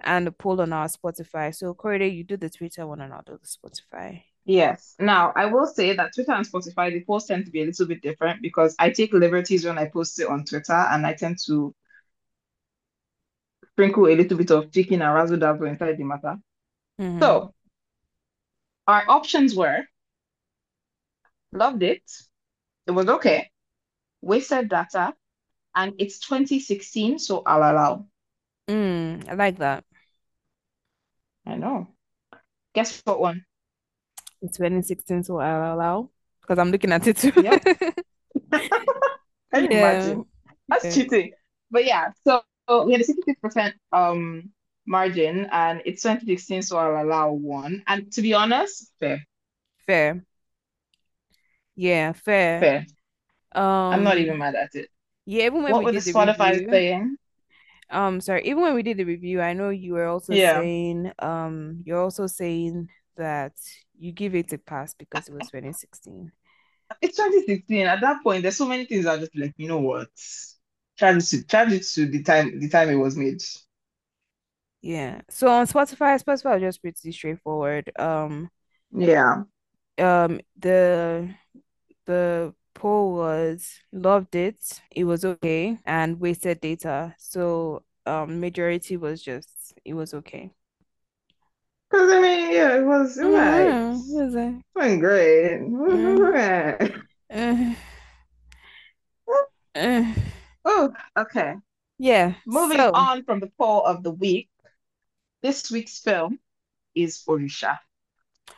[0.00, 1.54] and a poll on our Spotify.
[1.54, 4.22] So Corey, you do the Twitter one and I'll do the Spotify.
[4.44, 4.94] Yes.
[5.00, 7.86] Now, I will say that Twitter and Spotify, the posts tend to be a little
[7.86, 11.38] bit different because I take liberties when I post it on Twitter and I tend
[11.46, 11.74] to
[13.72, 16.36] sprinkle a little bit of chicken and razzle dazzle inside the matter.
[17.00, 17.20] Mhm.
[17.20, 17.54] So,
[18.86, 19.84] our options were
[21.52, 22.02] loved it,
[22.86, 23.50] it was okay,
[24.20, 25.12] wasted data,
[25.74, 28.06] and it's 2016, so I'll allow.
[28.68, 29.84] Mm, I like that.
[31.46, 31.88] I know.
[32.74, 33.44] Guess what one?
[34.42, 37.32] It's 2016, so I'll allow because I'm looking at it too.
[37.34, 37.62] Yep.
[39.52, 39.72] Can you Yeah.
[39.72, 40.26] imagine?
[40.68, 40.92] That's Yeah.
[40.92, 41.32] cheating.
[41.70, 42.42] But yeah, so
[42.84, 44.50] we had a 66% um
[44.86, 47.82] margin and it's 2016, so I'll allow one.
[47.86, 49.26] And to be honest, fair,
[49.86, 50.24] Fair.
[51.74, 52.70] Yeah, fair.
[52.70, 52.86] fair.
[53.90, 54.90] I'm not Um, even mad at it.
[55.26, 57.18] yeah, even when What we were the Spotify saying?
[57.90, 60.64] Um, sorry, even when we did the review, I know you were also Yeah.
[60.64, 63.54] saying, um, you're also saying that
[63.98, 66.32] you give it a pass because it was 2016.
[67.00, 67.86] It's 2016.
[67.86, 70.08] At that point, there's so many things I just like, you know what?
[70.96, 73.42] Charge it to charge it to the time the time it was made.
[74.82, 75.22] Yeah.
[75.30, 77.90] So on Spotify, Spotify was just pretty straightforward.
[77.98, 78.50] Um,
[78.92, 79.44] Yeah.
[79.98, 81.34] um, the
[82.06, 87.14] the poll was loved it, it was okay, and wasted data.
[87.18, 90.52] So um, majority was just it was okay.
[91.90, 93.78] Because I mean, yeah, it was it was alright.
[93.86, 94.54] Mm, was it?
[94.74, 95.60] Went great.
[95.60, 96.92] Mm, alright.
[97.30, 97.74] uh,
[99.74, 100.04] uh,
[100.66, 101.56] Oh, okay.
[101.98, 102.34] yeah.
[102.46, 104.50] Moving So on from the poll of the week,
[105.42, 106.40] this week's film
[106.94, 107.78] is Orisa.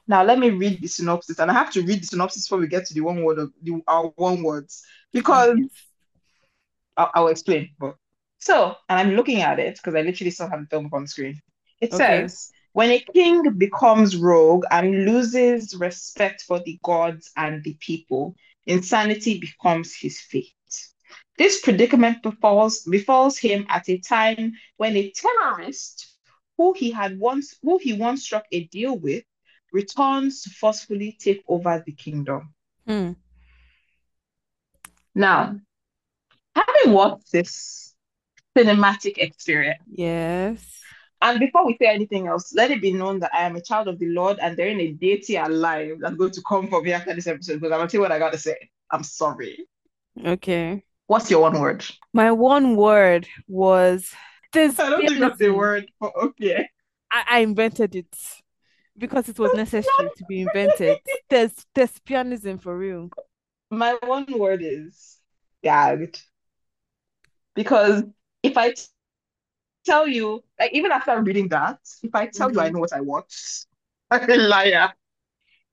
[0.06, 2.68] Now let me read the synopsis, and I have to read the synopsis before we
[2.68, 5.58] get to the one word of the our one words because.
[6.96, 7.70] I'll, I'll explain.
[7.78, 7.96] But
[8.38, 11.02] so, and I'm looking at it because I literally still have the film up on
[11.02, 11.40] the screen.
[11.80, 12.22] It Okay.
[12.22, 18.34] says, when a king becomes rogue and loses respect for the gods and the people,
[18.66, 20.52] insanity becomes his fate.
[21.38, 26.12] This predicament befalls befalls him at a time when a terrorist
[26.56, 29.24] who he had once who he once struck a deal with
[29.72, 32.54] returns to forcefully take over the kingdom.
[32.86, 33.12] Hmm.
[35.14, 35.58] Now,
[36.54, 37.94] having watched this
[38.56, 40.64] cinematic experience, Yes.
[41.20, 43.88] and before we say anything else, let it be known that I am a child
[43.88, 46.92] of the Lord and there ain't a deity alive that's going to come for me
[46.92, 48.70] after this episode because I'm gonna tell you what I gotta say.
[48.90, 49.66] I'm sorry.
[50.24, 50.84] Okay.
[51.06, 51.84] What's your one word?
[52.12, 54.12] My one word was
[54.52, 54.78] this.
[54.80, 56.68] I don't think that's the word, but okay.
[57.10, 58.14] I, I invented it
[58.98, 60.98] because it was necessary to be invented.
[61.30, 63.10] There's thespianism for real.
[63.70, 65.18] My one word is
[65.62, 66.22] gagged.
[67.54, 68.04] Because
[68.42, 68.82] if I t-
[69.84, 72.74] tell you, like even after reading that, if I tell you I Mhm.
[72.74, 73.66] know what I watched,
[74.10, 74.92] I'm a liar.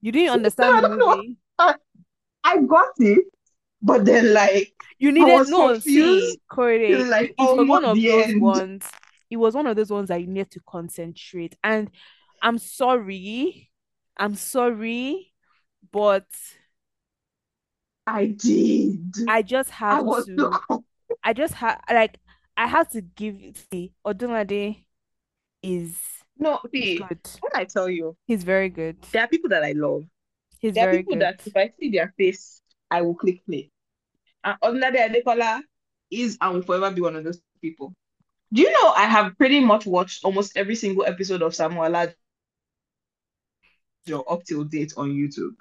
[0.01, 1.37] You didn't I understand the movie.
[2.43, 3.25] I got it,
[3.81, 6.93] but then like You I needed no see confused Corey.
[7.05, 8.41] like It was one of those end.
[8.41, 8.85] ones.
[9.31, 11.55] It was one of those ones that you need to concentrate.
[11.63, 11.89] And
[12.45, 13.71] I'm sorry.
[14.17, 15.33] I'm sorry,
[15.91, 16.27] but
[18.07, 19.13] I did.
[19.27, 20.59] I just I have was to.
[20.69, 20.83] so.
[21.23, 22.19] I just have like
[22.55, 23.57] I have to give it.
[23.71, 24.85] See, Odunlade
[25.63, 25.97] is
[26.37, 27.19] No, see, good.
[27.41, 29.01] when I tell you, He's very good.
[29.11, 30.03] there are people that I love.
[30.59, 31.21] He's There are very people good.
[31.23, 33.71] that if I see their face, I will click play.
[34.43, 35.61] And Odunlade Adekola
[36.11, 37.93] is and will forever be one of those people.
[38.53, 41.89] Do you know I have pretty much watched almost every single episode of Samuel
[44.05, 45.55] Alajo up till date on YouTube?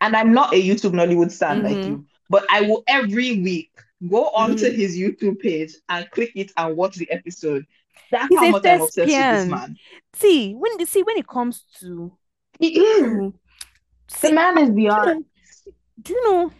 [0.00, 1.86] And I'm not a YouTube Nollywood stan like Mhm.
[1.86, 3.70] you, but I will every week
[4.08, 4.74] go onto Mhm.
[4.74, 7.66] his YouTube page and click it and watch the episode.
[8.10, 9.76] That's He's how much I'm obsessed with this man.
[10.14, 12.12] See, when you see when it comes to
[12.58, 13.02] He is.
[13.02, 13.34] to
[14.22, 15.24] The man is beyond.
[16.02, 16.52] do you know?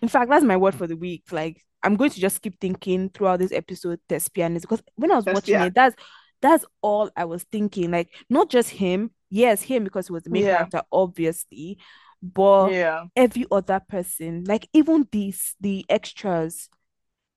[0.00, 1.30] In fact, that's my word for the week.
[1.30, 5.26] Like, I'm going to just keep thinking throughout this episode, thespianism, because when I was
[5.26, 5.96] watching it, that's
[6.40, 7.90] that's all I was thinking.
[7.90, 10.46] Like, not just him, yes, him because he was the main Yeah.
[10.46, 11.78] character, obviously,
[12.22, 13.06] but Yeah.
[13.16, 16.68] every other person, like even these the extras,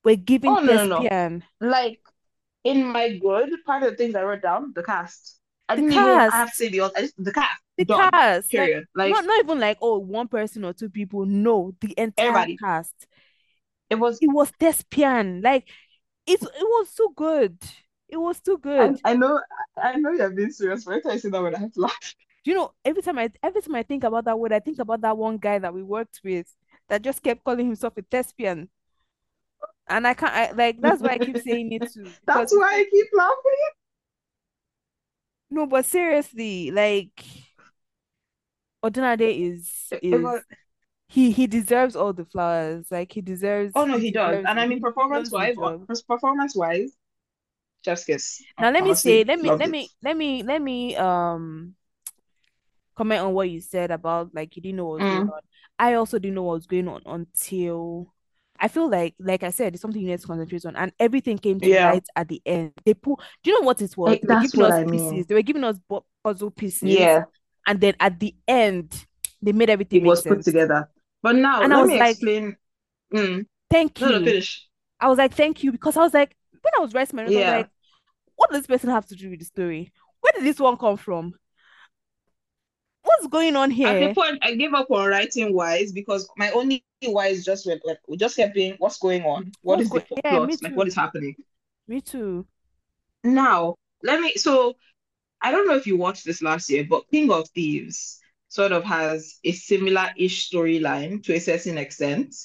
[0.03, 1.07] were giving Oh, no, no, no.
[1.59, 1.99] like
[2.63, 5.39] in my good part of the things I wrote down, the cast.
[5.69, 7.61] I The didn't even I have to say the just, the cast.
[7.77, 8.11] the Done.
[8.11, 8.85] cast, like Period.
[8.95, 11.25] Like not not even like oh one person or two people.
[11.25, 12.57] No, the entire everybody.
[12.59, 13.07] cast.
[13.91, 15.41] It was It was thespian.
[15.41, 15.67] Like
[16.27, 17.57] it, it was so good.
[18.11, 18.99] It was too good.
[19.05, 19.39] I know
[19.81, 21.79] I know you're being serious, but every time I say that word I have to
[21.79, 22.15] laugh.
[22.43, 25.01] You know, every time I every time I think about that word, I think about
[25.01, 26.53] that one guy that we worked with
[26.89, 28.69] that just kept calling himself a thespian.
[29.87, 32.11] And I can't I, like that's why I keep saying it too.
[32.25, 33.35] That's why I keep laughing.
[35.49, 37.23] no, but seriously, like
[38.83, 40.41] Odunlade is It, it is
[41.11, 42.87] he he deserves all the flowers.
[42.89, 44.45] Like he deserves oh no, he he does.
[44.47, 45.55] And I mean performance wise,
[46.07, 46.93] performance wise,
[47.83, 48.45] just kiss.
[48.59, 49.75] Now let me say, Honestly, let me loved let it.
[49.75, 51.75] me let me let me um
[52.95, 55.39] comment on what you said about like you didn't know what was going Mm, on.
[55.79, 58.13] I also didn't know what was going on until
[58.59, 61.37] I feel like like I said, it's something you need to concentrate on, and everything
[61.37, 61.75] came to yeah.
[61.75, 62.73] light at the end.
[62.85, 64.19] They put, do you know what it was?
[64.21, 65.25] They were giving what us I pieces.
[65.25, 65.25] mean.
[65.25, 65.79] They were giving us
[66.23, 67.25] puzzle pieces, Yeah,
[67.67, 69.05] and then at the end,
[69.41, 70.89] they made everything it make was put together.
[71.21, 72.57] But now And I was me like, explain.
[73.13, 74.33] Mm, thank no, no, you.
[74.33, 74.67] finish.
[74.99, 76.35] I was like, thank you, because I was like,
[76.71, 77.69] when I was writing my notes, I was like,
[78.35, 79.91] what does this person have to do with the story?
[80.21, 81.33] Where did this one come from?
[83.03, 83.87] What's going on here?
[83.87, 87.81] At the point, I gave up on writing wise because my only wise just went
[87.83, 89.51] like we just kept being what's going on?
[89.63, 91.35] What what's is go- the yeah, plot, like what is happening?
[91.87, 92.45] Me too.
[93.23, 94.75] Now, let me so
[95.41, 98.83] I don't know if you watched this last year, but King of Thieves sort of
[98.83, 102.35] has a similar-ish storyline to a certain extent,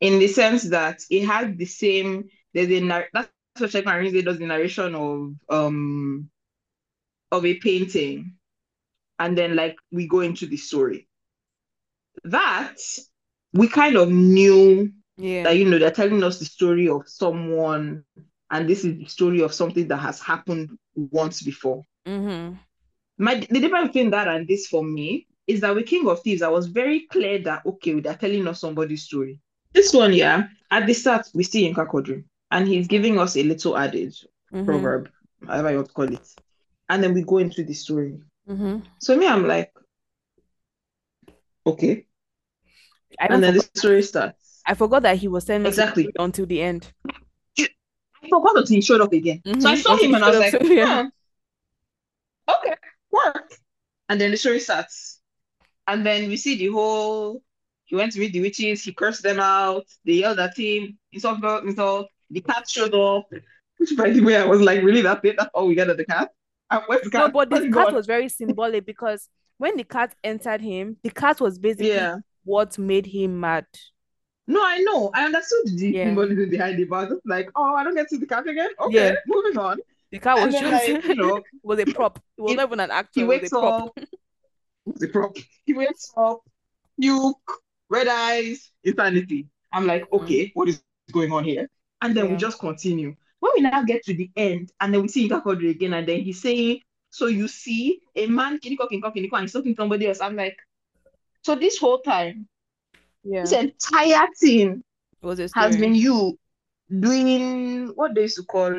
[0.00, 4.46] in the sense that it has the same, there's a that's Check Marine does the
[4.46, 6.30] narration of um
[7.32, 8.34] of a painting,
[9.18, 11.06] and then like we go into the story.
[12.24, 12.76] That
[13.52, 15.42] we kind of knew Yeah.
[15.44, 18.04] that you know they're telling us the story of someone,
[18.50, 21.84] and this is the story of something that has happened once before.
[22.06, 22.56] Mm-hmm.
[23.18, 26.42] My the difference between that and this for me is that with King of Thieves,
[26.42, 29.38] I was very clear that okay, they're telling us somebody's story.
[29.72, 33.42] This one, yeah, at the start we see Yinka Quadri, and he's giving us a
[33.42, 34.66] little adage, Mm-hmm.
[34.66, 35.08] proverb,
[35.46, 36.28] however you want to call it,
[36.88, 38.18] and then we go into the story.
[38.48, 38.78] Mm-hmm.
[38.98, 39.72] So me, I'm like,
[41.66, 42.06] okay,
[43.20, 44.62] I and then the story starts.
[44.66, 46.12] I forgot that he was the Exactly.
[46.18, 46.92] until the end.
[47.58, 49.42] I forgot until he showed up again.
[49.58, 49.82] So I Mm-hmm.
[49.82, 50.86] saw Until him and I was like, So yeah.
[50.86, 51.10] huh,
[52.58, 52.74] okay,
[53.10, 53.52] work.
[54.08, 55.20] And then the story starts.
[55.86, 57.42] And then we see the whole
[57.84, 58.82] He went to meet the witches.
[58.84, 59.84] He cursed them out.
[60.04, 60.98] They yelled at him.
[61.12, 62.08] Insult, insult.
[62.30, 63.28] The cat showed up.
[63.78, 65.02] Which, by the way, I was like, really?
[65.02, 65.36] That's it?
[65.38, 66.30] That's all we get at the cat?
[66.70, 67.20] And where's the cat?
[67.22, 67.94] No, but the oh, cat gone?
[67.94, 69.28] was very symbolic because
[69.58, 72.16] when the cat entered him, the cat was basically Yeah.
[72.44, 73.66] what made him mad.
[74.46, 75.10] No, I know.
[75.14, 76.04] I understood the Yeah.
[76.06, 78.26] symbolism behind it, but I was just like, oh, I don't get to see the
[78.26, 78.70] cat again.
[78.80, 79.14] Okay, Yeah.
[79.26, 79.78] moving on.
[80.12, 82.18] The cat was then, just like, you know, was a prop.
[82.36, 83.20] It was It- not even an actor.
[83.20, 83.82] he wakes a prop.
[83.96, 83.98] up.
[84.86, 85.44] The problem?
[85.66, 86.40] He wakes up,
[87.00, 87.52] puke,
[87.90, 89.46] red eyes, insanity.
[89.72, 91.68] I'm like, okay, what is going on here?
[92.02, 92.38] And then we Mm-hmm.
[92.38, 93.16] Just continue.
[93.40, 96.06] When we now get to the end, and then we see Yinka Quadri again, and
[96.06, 96.80] then he's saying,
[97.10, 100.20] So you see a man, kiniko, kiniko, kiniko, and he's talking to somebody else.
[100.20, 100.56] I'm like,
[101.42, 102.48] So this whole time,
[103.24, 104.82] Yeah, this entire thing
[105.54, 106.38] has been you
[106.98, 108.72] doing what they used to call.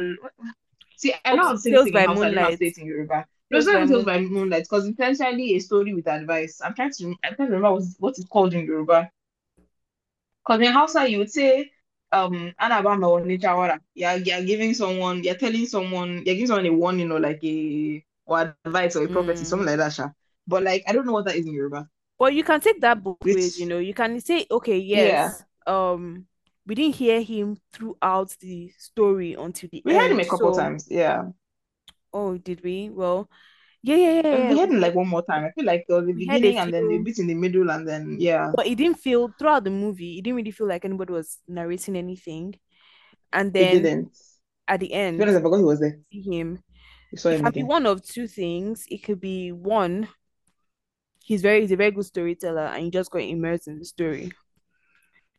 [0.98, 2.62] See, I know say by in Hausa, I don't know Moonlight.
[2.78, 3.26] in Yoruba.
[3.52, 4.64] Tales it's not by Moonlight.
[4.64, 6.62] because it's essentially a story with advice.
[6.64, 9.12] I'm trying to, I can't remember what, what it's called in Yoruba.
[10.46, 11.72] Because in Hausa, you would say,
[12.12, 13.80] um, Anabama or Nichawara.
[13.94, 18.04] You're, you're giving someone, you're telling someone, you're giving someone a warning or like a,
[18.26, 19.48] or advice or a prophecy, Mm.
[19.48, 20.10] something like that, sha.
[20.48, 21.88] But like, I don't know what that is in Yoruba.
[22.20, 23.80] But you can take that Which- ways, you know.
[23.80, 25.74] You can say, okay, yes, yeah.
[25.92, 26.26] um,
[26.68, 30.62] we didn't hear him throughout the story until the We heard him a couple So,
[30.62, 31.24] times, yeah.
[32.14, 32.90] oh, did we?
[32.90, 33.30] Well,
[33.84, 34.50] yeah, yeah, yeah, And yeah.
[34.50, 35.46] we heard him like one more time.
[35.46, 37.70] I feel like there was the We beginning and then a bit in the middle
[37.72, 38.54] and then yeah.
[38.54, 41.96] But it didn't feel throughout the movie, it didn't really feel like anybody was narrating
[41.96, 42.56] anything.
[43.34, 44.14] And It then didn't.
[44.68, 46.00] at the To end, be honest, I forgot he was there.
[46.12, 46.64] see him.
[47.12, 48.86] We saw It could be one of two things.
[48.90, 50.10] It could be one,
[51.24, 54.32] he's very he's a very good storyteller and you just got immersed in the story.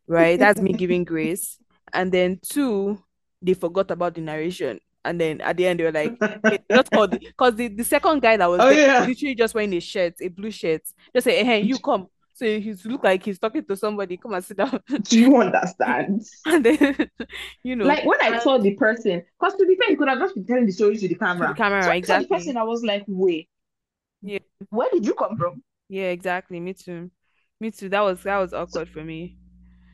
[0.07, 0.37] Right?
[0.39, 1.57] That's me giving grace.
[1.93, 3.03] And then two,
[3.41, 4.79] they forgot about the narration.
[5.05, 8.21] And then at the end they were like, "Hey, not all because the, the second
[8.21, 9.05] guy that was Oh, there yeah.
[9.05, 10.81] literally just wearing a shirt, a blue shirt.
[11.13, 12.07] Just say, hey, you come.
[12.35, 14.17] So he's look like he's talking to somebody.
[14.17, 14.79] Come and sit down.
[15.03, 16.23] Do you understand?
[16.45, 17.09] and then
[17.63, 20.07] you know Like when I and- saw the person, because to be fair, he could
[20.07, 21.49] have just been telling the story to the camera.
[21.49, 22.37] the camera, So when I saw the exactly.
[22.37, 23.49] person, I was like, wait,
[24.21, 24.39] Yeah.
[24.69, 25.61] where did you come from?
[25.89, 26.59] Yeah, exactly.
[26.59, 27.11] Me too.
[27.59, 27.89] Me too.
[27.89, 29.37] That was that was awkward for me.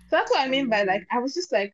[0.10, 1.74] So that's what I mean by like, I was just like,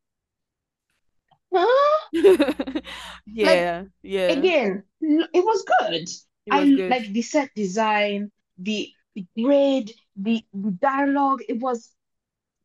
[1.55, 2.81] huh?
[3.25, 4.27] yeah, yeah.
[4.29, 5.93] Again, it was good.
[5.93, 6.89] It I good.
[6.89, 11.41] like the set design, the the grade, the, the dialogue.
[11.47, 11.89] It was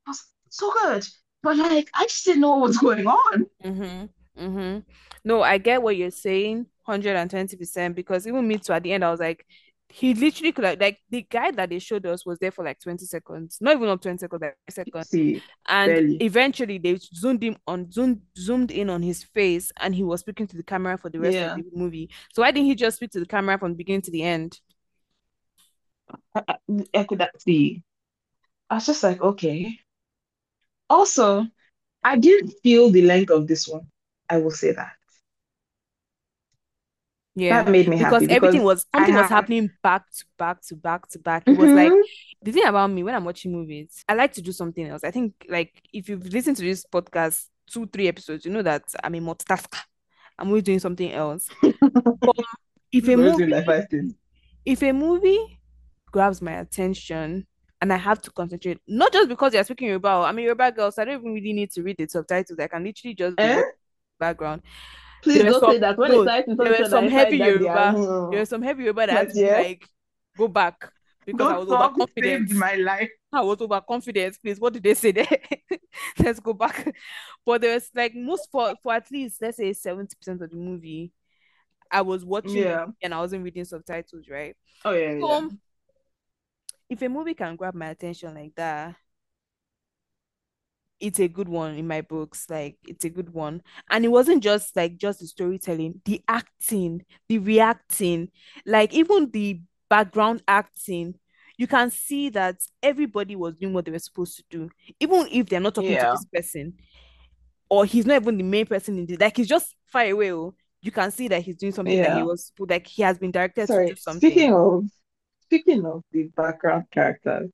[0.07, 1.07] it was so good.
[1.43, 3.47] But like, I just didn't know what was going on.
[3.65, 4.43] Mm-hmm.
[4.45, 4.79] Mm-hmm.
[5.25, 9.11] No, I get what you're saying, 120%, because even me too, at the end, I
[9.11, 9.45] was like,
[9.91, 12.81] he literally could have, like, the guy that they showed us was there for like
[12.81, 15.09] 20 seconds, not even up 20 seconds, like seconds.
[15.11, 16.19] See, And barely.
[16.21, 20.47] eventually they zoomed him on zoomed zoomed in on his face and he was speaking
[20.49, 21.55] to the camera for the rest Yeah.
[21.55, 22.11] of the movie.
[22.33, 24.61] So why didn't he just speak to the camera from the beginning to the end?
[26.35, 26.57] I, I,
[26.95, 27.83] I could not see.
[28.71, 29.79] I was just like, okay.
[30.91, 31.47] Also,
[32.05, 33.89] I didn't feel the length of this one.
[34.31, 34.93] I will say that.
[37.37, 37.63] Yeah.
[37.63, 40.77] That made me Because happy everything was I something was happening back to back to
[40.77, 41.45] back to back.
[41.47, 42.03] It was like Mhm.
[42.43, 45.05] the thing about me when I'm watching movies, I like to do something else.
[45.05, 48.83] I think like if you've listened to this podcast two, three episodes, you know that
[49.05, 49.79] I'm a multitasker.
[50.39, 51.49] I'm always doing something else.
[52.21, 52.37] But
[52.93, 54.15] if a movie like five things.
[54.65, 55.61] if a movie
[56.11, 57.47] grabs my attention
[57.81, 60.91] and I have to concentrate, not just because you're speaking Yoruba, I'm a Yoruba girl,
[60.91, 62.59] so I don't even really need to read the subtitles.
[62.59, 63.57] I can literally just be Eh?
[63.57, 63.71] watching
[64.19, 64.63] background.
[65.23, 65.99] Please don't some- say that.
[65.99, 67.93] When no, it's time to there were some heavy find that they Yoruba- are,
[68.27, 69.59] hmm, There's some heavy Yoruba that had to yeah.
[69.59, 69.87] like
[70.37, 70.91] go back
[71.27, 72.51] because I Don't was overconfident.
[72.53, 73.11] my life.
[73.33, 74.39] I was overconfident.
[74.43, 75.27] Please, what did they say there?
[76.19, 76.95] Let's go back.
[77.45, 81.13] But there's like most for for at least let's say 70% of the movie,
[81.91, 82.87] I was watching Yeah.
[83.03, 84.57] and I wasn't reading subtitles, right?
[84.85, 85.21] Oh yeah, yeah.
[85.21, 85.51] So
[86.89, 88.97] if a movie can grab my attention like that,
[91.01, 92.47] it's a good one in my books.
[92.49, 93.63] Like it's a good one.
[93.91, 98.31] And it wasn't just like just the storytelling, the acting, the reacting,
[98.67, 101.15] like even the background acting.
[101.57, 105.47] You can see that everybody was doing what they were supposed to do, even if
[105.49, 106.07] they're not talking Yeah.
[106.07, 106.75] to this person,
[107.69, 110.33] or he's not even the main person in the like he's just far away.
[110.33, 112.25] oh, You can see that he's doing something that he Yeah.
[112.25, 114.31] was like he has been directed to do something.
[114.31, 114.85] speaking of
[115.43, 117.51] speaking of the background characters,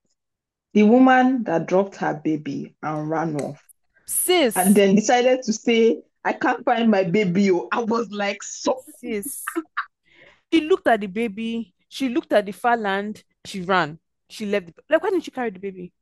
[0.76, 3.64] the woman that dropped her baby and ran off
[4.04, 7.50] Sis, and then decided to say, I can't find my baby.
[7.50, 9.42] Oh, I was like, so sis.
[10.52, 11.72] She looked at the baby.
[11.88, 13.24] She looked at the far land.
[13.46, 13.98] She ran.
[14.28, 14.66] She left.
[14.66, 15.92] The, like, why didn't she carry the baby?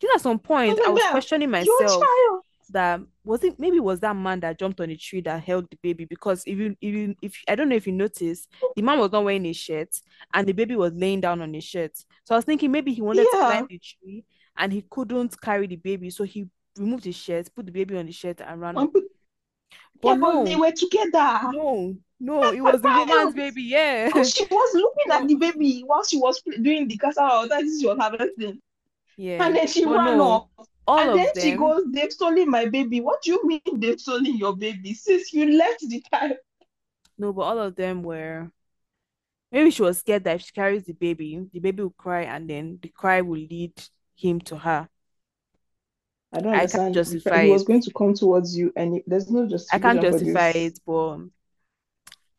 [0.00, 2.42] You know, at some point, I was "Yeah, questioning your myself child.
[2.72, 5.70] That was it maybe it was that man that jumped on the tree that held
[5.70, 9.12] the baby because even even if I don't know if you noticed, the man was
[9.12, 9.88] not wearing a shirt
[10.34, 11.96] and the baby was laying down on his shirt.
[12.24, 14.24] So I was thinking maybe he wanted to climb the tree
[14.56, 16.46] and he couldn't carry the baby, so he
[16.78, 19.02] removed his shirt, put the baby on the shirt, and ran Um, but-
[20.04, 21.40] yeah, but they were together.
[21.52, 23.62] no, no, it was the woman's baby.
[23.62, 24.08] Yeah.
[24.24, 27.46] She was looking at the baby while she was doing the casserole.
[27.48, 28.58] That is she was harvesting.
[29.16, 29.44] Yeah.
[29.44, 30.24] And then she But ran no,
[30.58, 30.66] off.
[30.86, 33.00] All And of then she goes, They've stolen my baby.
[33.00, 34.94] What do you mean they've stolen your baby?
[34.94, 36.36] Since you left the child.
[37.18, 38.50] No, but all of them were.
[39.50, 42.48] Maybe she was scared that if she carries the baby, the baby will cry, and
[42.48, 43.72] then the cry will lead
[44.16, 44.88] him to her.
[46.32, 46.94] I don't I can't understand.
[46.94, 49.70] justify He was going to come towards you, and it- there's no justification.
[49.70, 51.18] I can't justify it, but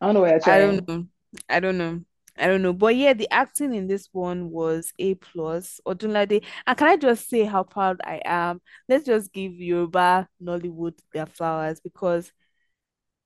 [0.02, 1.08] I don't know why I don't know.
[1.50, 2.02] I don't know.
[2.38, 2.73] I don't know.
[2.73, 5.79] But yeah, the acting in this one was A plus.
[5.86, 6.43] Odunlade.
[6.65, 8.61] And can I just say how proud I am?
[8.89, 12.31] Let's just give Yoruba Nollywood their flowers because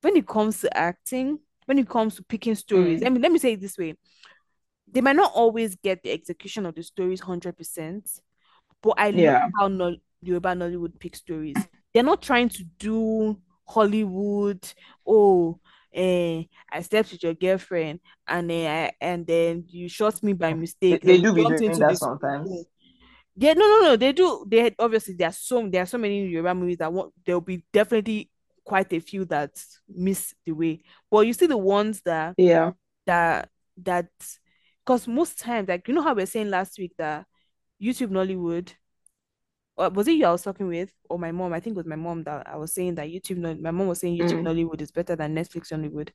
[0.02, 3.06] when it comes to acting, when it comes to picking stories, Mm.
[3.06, 3.94] I mean, let me say it this way.
[4.90, 8.08] They might not always get the execution of the stories 100%,
[8.82, 9.48] but I love Yeah.
[9.58, 11.56] how Nol Yoruba Nollywood pick stories.
[11.92, 14.66] They're not trying to do Hollywood,
[15.06, 15.60] oh,
[15.92, 20.54] eh, I slept with your girlfriend and then I, and then you shot me by
[20.54, 22.48] mistake they and do be doing that sometimes.
[22.48, 22.64] pool.
[23.36, 23.96] Yeah, no, no, no.
[23.96, 24.44] They do.
[24.48, 27.64] They obviously there are so there are so many Yoruba movies that want there'll be
[27.72, 28.30] definitely
[28.64, 29.50] quite a few that
[29.88, 30.82] miss the way.
[31.10, 32.72] But you see the ones that Yeah.
[33.06, 33.48] that
[33.84, 34.08] that
[34.84, 37.26] because most times, like you know how we were saying last week that
[37.80, 38.72] YouTube Nollywood,
[39.78, 41.52] was it you I was talking with, or my mom?
[41.52, 43.60] I think it was my mom that I was saying that YouTube.
[43.60, 44.44] My mom was saying YouTube Mm.
[44.44, 46.10] Nollywood is better than Netflix Nollywood,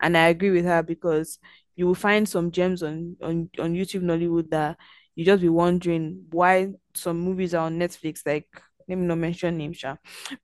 [0.00, 1.38] and I agree with her because
[1.74, 4.78] you will find some gems on on on YouTube Nollywood that
[5.16, 8.22] you just be wondering why some movies are on Netflix.
[8.24, 8.46] Like
[8.88, 9.96] let me not mention names, sha.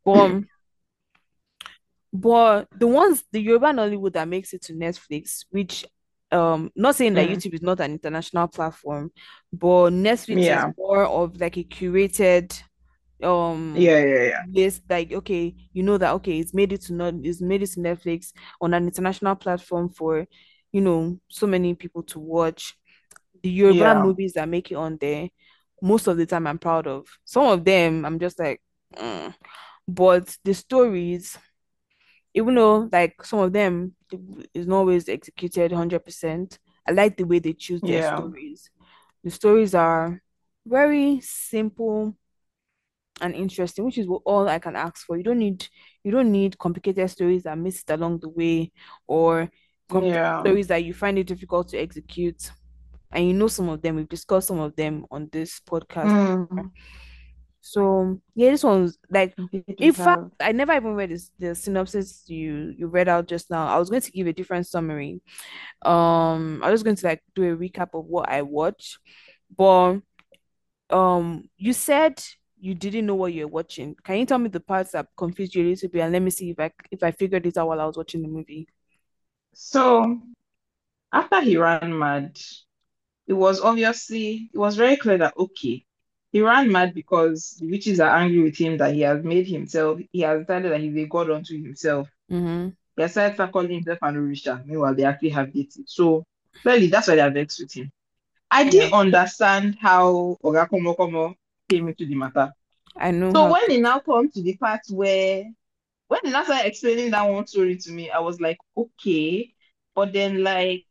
[0.05, 0.49] but um,
[2.13, 5.85] but the ones the Yoruba Nollywood that makes it to Netflix, which
[6.35, 7.37] um not saying that Mm.
[7.37, 9.11] YouTube is not an international platform,
[9.53, 12.61] but Netflix is more of like a curated
[13.23, 14.43] um Yeah, yeah, yeah.
[14.53, 17.71] list like okay you know that okay it's made it to not it's made it
[17.71, 20.27] to Netflix on an international platform for
[20.73, 22.75] you know so many people to watch
[23.43, 24.03] the Yoruba Yeah.
[24.03, 25.29] movies that make it on there
[25.83, 28.61] most of the time I'm proud of some of them I'm just like
[28.97, 29.35] mm.
[29.89, 31.39] but the stories
[32.35, 33.95] even though like some of them
[34.53, 38.17] is not always executed 100% I like the way they choose their Yeah.
[38.17, 38.71] stories
[39.23, 40.23] the stories are
[40.67, 42.17] very simple
[43.21, 45.17] and interesting, which is what all I can ask for.
[45.17, 45.67] You don't need
[46.03, 48.73] you don't need complicated stories that missed along the way
[49.07, 49.51] or
[49.89, 50.41] complicated Yeah.
[50.41, 52.51] stories that you find it difficult to execute.
[53.13, 56.11] And you know some of them, we've discussed some of them on this podcast.
[56.11, 56.71] Mm.
[57.67, 59.35] So yeah, this one's like
[59.79, 60.33] in fact, have.
[60.39, 63.67] I never even read this, the synopsis you you read out just now.
[63.67, 65.23] I was going to give a different summary.
[65.81, 68.99] Um, I was going to like do a recap of what I watched,
[69.57, 70.01] but
[70.91, 72.23] um, you said
[72.61, 73.97] you didn't know what you're watching.
[74.05, 76.31] Can you tell me the parts that confused you a little bit, and let me
[76.31, 78.69] see if I if I figured it out while I was watching the movie.
[79.55, 80.21] So
[81.11, 82.37] after he ran mad,
[83.27, 85.87] it was obviously it was very clear that okay,
[86.35, 90.01] he ran mad because the witches are angry with him that he has made himself,
[90.13, 92.09] he has decided that he's a god unto himself.
[92.31, 92.71] Mm-hmm.
[92.97, 94.67] He has started calling himself an Orisha.
[94.67, 95.89] Meanwhile, they actually have dated.
[95.89, 96.25] So
[96.63, 97.91] clearly that's why they are vexed with him.
[98.51, 101.35] I didn't understand how Oga Komo Komo
[101.71, 102.53] came into the matter.
[102.97, 103.53] I know So how.
[103.53, 105.45] when it now come to the part where
[106.09, 109.55] when they now started explaining that one story to me, I was like, okay,
[109.95, 110.85] but then like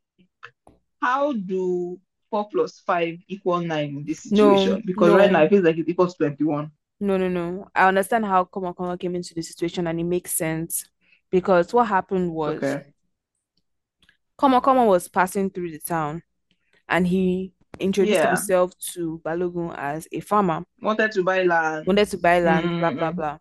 [1.01, 1.99] how do
[2.33, 4.81] four plus five equal nine in this No, situation?
[4.87, 6.71] Because right now it feels like it equals 21.
[6.99, 7.67] no, no, no.
[7.75, 10.83] I understand how Koma Koma came into the situation, and it makes sense
[11.29, 12.85] because what happened was Okay.
[14.35, 16.23] Koma Koma was passing through the town,
[16.89, 18.29] and he introduced Yeah.
[18.29, 20.63] himself to Balogun as a farmer.
[20.81, 21.85] Wanted to buy land.
[21.85, 23.15] wanted to buy land, blah blah mm-hmm.
[23.15, 23.37] blah.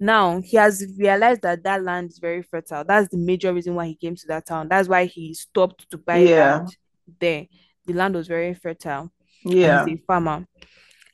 [0.00, 2.84] Now he has realized that that land is very fertile.
[2.84, 4.68] That's the major reason why he came to that town.
[4.68, 6.56] That's why he stopped to buy Yeah.
[6.56, 6.76] land
[7.20, 7.46] there.
[7.86, 9.10] The land was very fertile,
[9.44, 9.84] Yeah.
[9.84, 10.46] he's a farmer.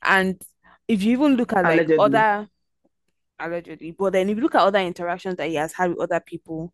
[0.01, 0.41] And
[0.87, 1.97] if you even look at like Allegedly.
[1.99, 2.47] other
[3.39, 6.19] allegedly, but then if you look at other interactions that he has had with other
[6.25, 6.73] people,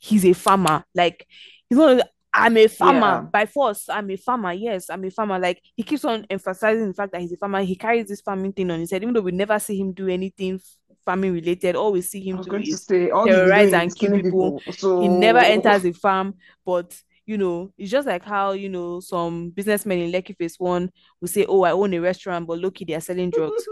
[0.00, 0.84] he's a farmer.
[0.94, 1.26] Like
[1.68, 2.08] he's not.
[2.32, 3.20] I'm a farmer Yeah.
[3.32, 3.88] by force.
[3.88, 4.52] I'm a farmer.
[4.52, 5.38] Yes, I'm a farmer.
[5.38, 7.62] Like he keeps on emphasizing the fact that he's a farmer.
[7.62, 10.08] He carries this farming thing on his head, even though we never see him do
[10.08, 10.60] anything
[11.04, 11.74] farming related.
[11.74, 14.60] All we see him do is say terrorize and kill people.
[14.60, 15.00] people.
[15.00, 16.34] He never enters a farm,
[16.66, 16.94] but
[17.28, 21.28] you know, it's just like how you know some businessmen in Lekki Phase One will
[21.28, 23.68] say, "Oh, I own a restaurant," but look, they are selling drugs,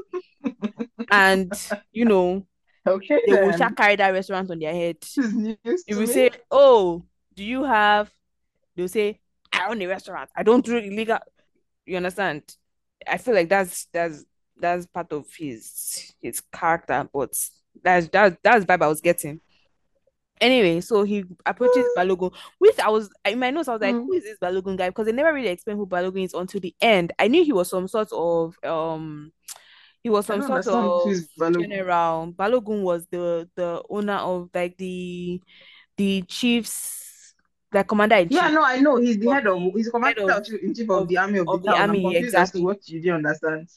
[1.11, 1.51] and
[1.91, 2.47] you know
[2.87, 4.99] okay they will shall carry that restaurant on their head.
[5.01, 6.07] This is news If to we me.
[6.07, 8.13] say, "Oh, do you have?"
[8.77, 10.29] They'll say, "I own a restaurant.
[10.37, 11.19] I don't do illegal."
[11.87, 12.43] You understand?
[13.09, 14.23] I feel like that's that's
[14.61, 17.31] that's part of his his character, but
[17.83, 19.41] that's that that's vibe I was getting.
[20.41, 24.05] Anyway, so he approaches Balogun, which I was in my notes, I was like, Mm.
[24.05, 24.91] who is this Balogun guy?
[24.91, 27.13] Because they never really explained who Balogun is until the end.
[27.19, 29.33] I knew he was some sort of um
[30.03, 31.03] he was some sort of
[31.39, 31.69] Balogun.
[31.69, 32.33] general.
[32.33, 35.41] Balogun was the the owner of like the
[35.97, 37.35] the chiefs,
[37.73, 38.97] the commander in Yeah, no, I know.
[38.97, 41.47] He's the head of, he's the commander of in chief of of the army of
[41.47, 41.71] the of the.
[41.71, 42.61] I'm army, exactly.
[42.63, 43.69] what you didn't understand.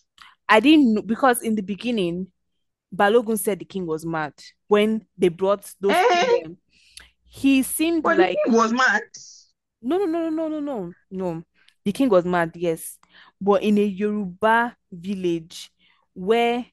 [0.48, 2.28] I didn't know because in the beginning,
[2.96, 4.34] Balogun said the king was mad
[4.68, 6.44] when they brought those Eh?
[7.24, 9.04] He seemed But like king was mad.
[9.82, 11.44] no, no, no, no, no, no, no.
[11.86, 12.98] The king was mad, yes,
[13.40, 15.72] but in a Yoruba village
[16.14, 16.66] where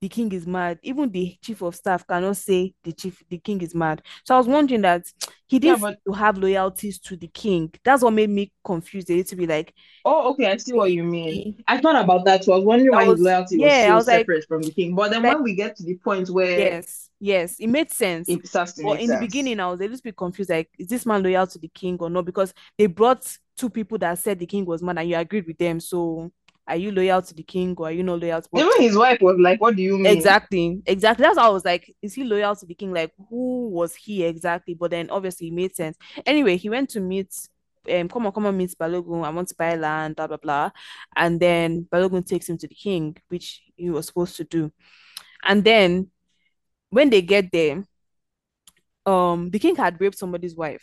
[0.00, 3.60] the king is mad, even the chief of staff cannot say the chief, the king
[3.62, 4.02] is mad.
[4.24, 5.06] So I was wondering that
[5.46, 7.72] he didn't but to have loyalties to the king.
[7.82, 9.10] That's what made me confused.
[9.10, 9.74] A little bit like
[10.04, 11.62] oh, okay, I see what you mean.
[11.66, 12.44] I thought about that.
[12.44, 13.84] So I was wondering why his was loyalty was yeah.
[13.84, 14.94] I so was like, separate from the king.
[14.94, 18.28] But then like when we get to the point where yes, yes, it made sense.
[18.28, 20.50] it starts to But in the beginning, I was a little bit confused.
[20.50, 22.26] Like, is this man loyal to the king or not?
[22.26, 23.26] Because they brought
[23.56, 25.80] two people that said the king was mad, and you agreed with them.
[25.80, 26.30] So,
[26.68, 28.48] are you loyal to the king or are you not loyal to?
[28.56, 31.22] Even his wife was like, "What do you mean?" exactly, exactly.
[31.22, 32.92] That's how I was like, is he loyal to the king?
[32.92, 34.74] Like, who was he exactly?
[34.74, 35.96] But then obviously it made sense.
[36.24, 37.32] Anyway, he went to meet.
[37.88, 39.24] Um, come on, come on, meet Balogun.
[39.24, 40.70] I want to buy land, blah blah blah.
[41.14, 44.72] And then Balogun takes him to the king, which he was supposed to do.
[45.44, 46.10] And then
[46.90, 47.84] when they get there,
[49.04, 50.82] um, the king had raped somebody's wife.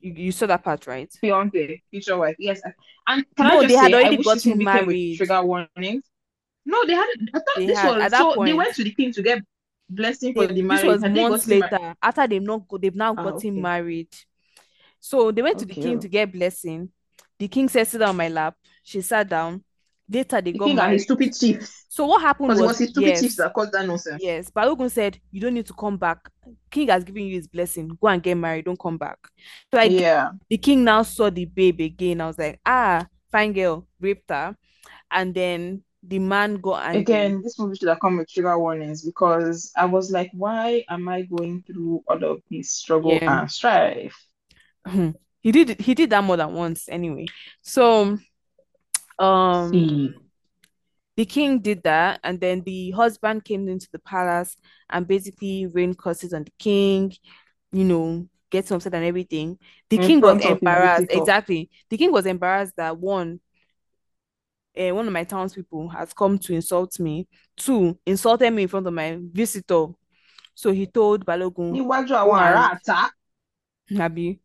[0.00, 1.12] You, you saw that part, right?
[1.20, 2.36] Fiance, future wife.
[2.38, 2.60] Yes.
[3.06, 5.16] And can I No, just they had say, I wish this gotten married.
[5.18, 6.04] trigger warnings.
[6.66, 7.30] No, they hadn't.
[7.34, 9.42] I thought They this had was so they went to the king to get
[9.88, 10.86] blessing for They, the this marriage.
[10.86, 11.72] was Had they months gotten married?
[11.72, 13.60] later after they've not go- they've now Ah, gotten okay.
[13.60, 14.08] married.
[15.00, 16.90] So they went to the king to get blessing.
[17.38, 19.64] The king said, "Sit down on my lap." She sat down.
[20.12, 20.92] Later they The got and married.
[20.94, 21.86] his stupid chiefs.
[21.88, 24.22] So what happened was was his stupid chiefs yes, that caused that nonsense.
[24.22, 24.50] yes.
[24.50, 26.18] Balogun said, "You don't need to come back.
[26.70, 27.96] King has given you his blessing.
[28.00, 28.64] Go and get married.
[28.64, 29.18] Don't come back."
[29.70, 30.32] So like Yeah.
[30.48, 32.20] the king now saw the babe again.
[32.20, 34.56] I was like, ah, fine girl, raped her.
[35.10, 37.02] And then the man got angry.
[37.02, 41.08] Again, this movie should have come with trigger warnings because I was like, why am
[41.08, 43.42] I going through all of this struggle Yeah.
[43.42, 44.16] and strife?
[45.40, 47.26] he did he did that more than once anyway.
[47.62, 48.18] So
[49.20, 50.14] um See.
[51.16, 54.56] the king did that, and then the husband came into the palace
[54.88, 57.12] and basically rained curses on the king,
[57.72, 59.58] you know, getting upset and everything.
[59.90, 61.02] The In king was front of his embarrassed.
[61.02, 61.18] visitor.
[61.20, 61.70] Exactly.
[61.90, 63.40] The king was embarrassed that one,
[64.78, 67.28] uh, one of my townspeople has come to insult me.
[67.56, 69.86] Two, insulted me in front of my visitor.
[70.54, 73.10] So he told Balogun, Níwájú go àwọn ará and àta.
[74.00, 74.40] Abi,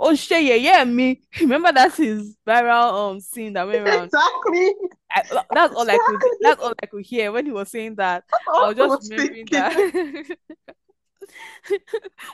[0.00, 1.20] oh ṣe yẹ̀yẹ́ mi.
[1.40, 4.04] Remember that's his viral um scene that went around.
[4.04, 4.74] Exactly.
[5.10, 5.22] I,
[5.52, 6.22] that's all I could.
[6.40, 8.24] That's all I could hear when he was saying that.
[8.46, 9.74] I was just remembering that.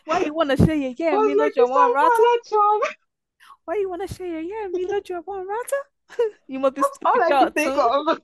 [0.04, 2.38] Why you wanna say yeah, yeah, me lọ́jọ́ it's one not rata?
[3.64, 5.76] Why you wanna say yeah, yeah, me lọ́jọ́ one rata?
[6.48, 7.80] You must be That's all I could think too.
[7.80, 8.20] of.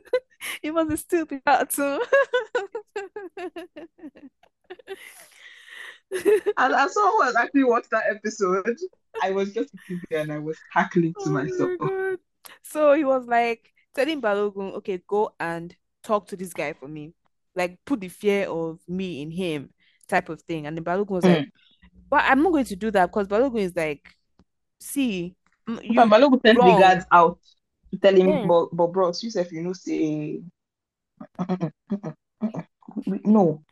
[0.62, 2.00] You must be stupid too.
[6.12, 8.76] And as someone who has actually watched that episode,
[9.22, 11.70] I was just sitting there and I was cackling to Oh my myself.
[11.78, 12.18] God.
[12.62, 17.12] So he was like telling Balogun, okay, go and talk to this guy for me.
[17.54, 19.70] Like put the fear of me in him
[20.08, 20.66] type of thing.
[20.66, 21.50] And then Balogun was like, Mm.
[22.10, 24.06] but I'm not going to do that because Balogun is like,
[24.80, 25.34] see,
[25.66, 27.38] you Balogun sent the guards out
[27.90, 28.46] to tell him, Yeah.
[28.46, 30.40] but, but bros, you say if you know, say,
[33.06, 33.62] no.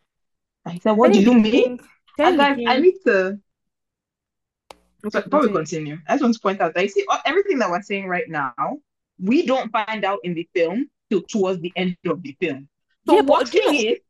[0.70, 1.80] He said, what do you mean?
[2.22, 3.38] King, telling And the I need to,
[5.08, 5.54] so okay, before we continue.
[5.54, 8.28] continue, I just want to point out that you see, everything that we're saying right
[8.28, 8.78] now,
[9.18, 12.68] we don't find out in the film till towards the end of the film.
[13.06, 14.04] So Yeah, but do you watching know, it,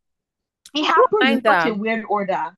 [0.74, 1.74] it I don't happens in mind such a that.
[1.74, 2.56] weird order.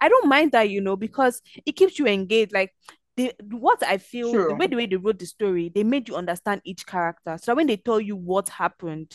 [0.00, 2.52] I don't mind that, you know, because it keeps you engaged.
[2.52, 2.72] Like
[3.16, 6.16] the what I feel the way the way they wrote the story, they made you
[6.16, 7.38] understand each character.
[7.42, 9.12] So when they tell you what happened,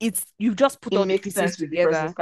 [0.00, 2.14] it's you've just put It all the makes pieces sense with the together.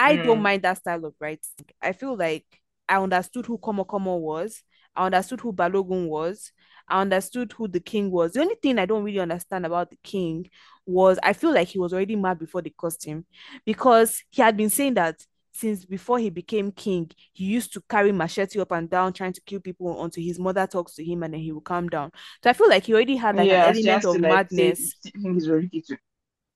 [0.00, 0.42] I don't Mm.
[0.42, 1.66] mind that style of writing.
[1.82, 2.46] I feel like
[2.88, 4.62] I understood who Komo Komo was.
[4.96, 6.52] I understood who Balogun was.
[6.88, 8.32] I understood who the king was.
[8.32, 10.50] The only thing I don't really understand about the king
[10.86, 13.24] was I feel like he was already mad before they cursed him
[13.64, 18.12] because he had been saying that since before he became king, he used to carry
[18.12, 21.34] machete up and down trying to kill people until his mother talks to him and
[21.34, 22.10] then he will calm down.
[22.42, 24.96] So I feel like he already had like Yeah, an element of like madness.
[25.22, 25.96] he's ready to.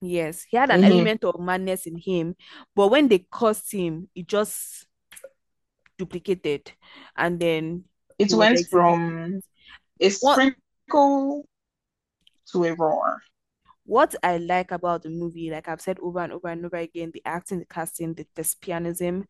[0.01, 0.93] Yes, he had an Mhm.
[0.93, 2.37] element of madness in him,
[2.75, 4.87] but when they cursed him, it just
[5.99, 6.73] duplicated,
[7.17, 7.85] and then
[8.19, 9.41] It went from
[10.01, 10.37] a What?
[10.37, 11.49] sprinkle
[12.53, 13.23] to a roar.
[13.87, 17.11] what I like about the movie, like I've said over and over and over again,
[17.13, 19.27] the acting, the casting, the thespianism.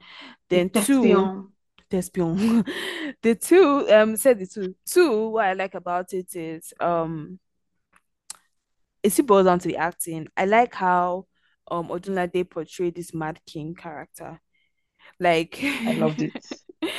[0.48, 1.52] Then two,
[1.90, 2.64] thespian.
[3.22, 4.74] the two, um, said the two.
[4.86, 7.38] Two, what I like about it is, um,
[9.04, 10.26] it still boils down to the acting.
[10.36, 11.26] I like how,
[11.70, 14.40] um, Odunlade portrayed this Mad King character.
[15.20, 16.32] Like, I loved it.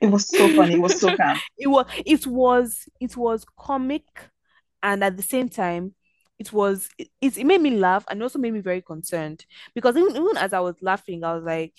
[0.00, 0.74] It was so funny.
[0.74, 1.38] It was so calm.
[1.56, 4.02] it was, it was, it was comic,
[4.82, 5.94] and at the same time,
[6.40, 10.16] it was it, it made me laugh and also made me very concerned because even,
[10.16, 11.72] even as I was laughing, I was like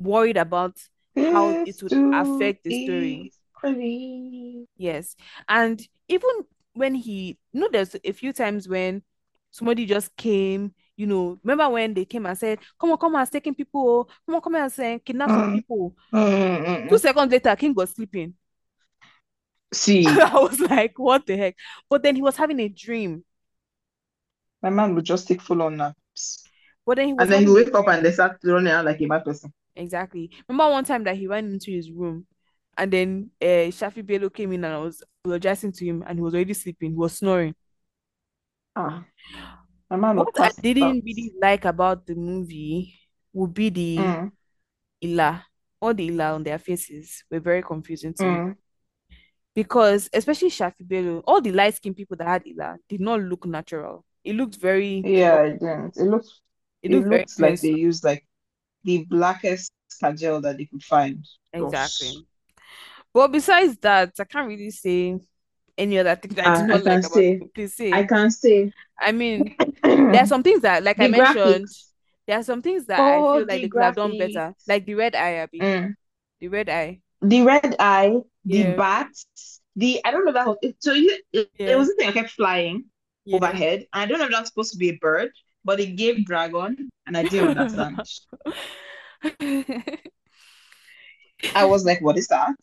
[0.00, 0.78] worried about
[1.14, 3.32] how it would affect the story.
[3.54, 4.66] Crazy.
[4.76, 5.14] Yes.
[5.48, 6.28] And even
[6.74, 9.02] when he you know there's a few times when
[9.50, 13.26] somebody just came, you know, remember when they came and said, Come on, come on,
[13.26, 15.94] taking people, come on, come on, saying kidnap some Mm, people.
[16.88, 18.34] Two seconds later, King was sleeping.
[19.72, 21.56] See, I was like, what the heck?
[21.88, 23.24] But then he was having a dream.
[24.62, 26.44] my man would just take full on naps.
[26.84, 29.00] But then he was And then he wake up and they start running around like
[29.00, 29.52] a mad person.
[29.76, 30.30] Exactly.
[30.48, 32.26] Remember one time that he went into his room
[32.80, 36.22] and then uh, Shaffy Bello came in and I was apologizing to him and he
[36.22, 36.92] was already sleeping.
[36.92, 37.54] He was snoring.
[38.74, 39.04] Ah,
[39.90, 42.98] my man What I didn't really like about the movie
[43.34, 44.32] would be the Mm,
[45.04, 45.44] Ila.
[45.80, 48.56] All the Ila on their faces were very confusing to me mm.
[49.54, 54.04] because especially Shaffy Bello, all the light-skinned people that had Ila did not look natural.
[54.24, 55.96] It looked very Yeah, it didn't.
[55.96, 56.30] It looked
[56.82, 58.26] It it looked like they used like
[58.84, 59.72] the blackest
[60.02, 61.26] kajal that they could find.
[61.52, 62.08] Exactly.
[62.08, 62.29] Gosh.
[63.12, 65.18] But besides that, I can't really say
[65.78, 67.44] any other thing that I Ah, I not like can about say.
[67.54, 68.04] Please I say.
[68.04, 68.72] can say.
[69.00, 69.56] I mean,
[70.08, 71.68] there are some things that, like I The mentioned,
[72.26, 74.54] there are some things that I Oh, feel like the they could have done better.
[74.66, 75.66] Like the red eye, Abby.
[75.66, 75.94] Mm.
[76.40, 77.02] The red eye.
[77.22, 78.74] The red eye, the Yeah.
[78.74, 82.14] bats, the I don't know that it, so you, it, it was the thing that
[82.14, 82.84] kept flying
[83.24, 83.38] Yeah.
[83.38, 83.86] overhead.
[83.92, 85.32] I don't know if that's supposed to be a bird,
[85.64, 88.02] but it gave dragon, and I didn't understand.
[91.54, 92.54] I was like, what is that?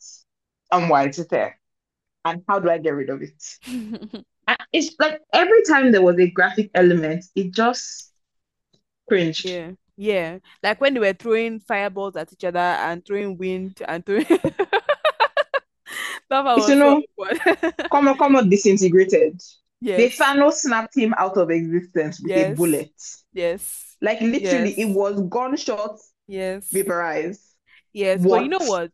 [0.72, 1.60] And why is it there?
[2.26, 4.26] And how do I get rid of it?
[4.72, 8.14] It's like every time there was a graphic element, it just
[9.10, 9.44] cringed.
[9.44, 9.72] Yeah.
[9.98, 10.40] Yeah.
[10.64, 14.72] Like when they were throwing fireballs at each other and throwing wind and throwing that
[16.30, 17.74] part was you know, awkward.
[17.92, 19.40] come on, come on, disintegrated.
[19.82, 20.18] The Yes.
[20.18, 22.92] Thanos snapped him out of existence with a bullet.
[23.34, 23.96] Yes.
[24.02, 26.70] Like literally, it was gunshot, Yes.
[26.72, 27.42] vaporized.
[27.94, 28.24] Yes.
[28.24, 28.92] But you know What?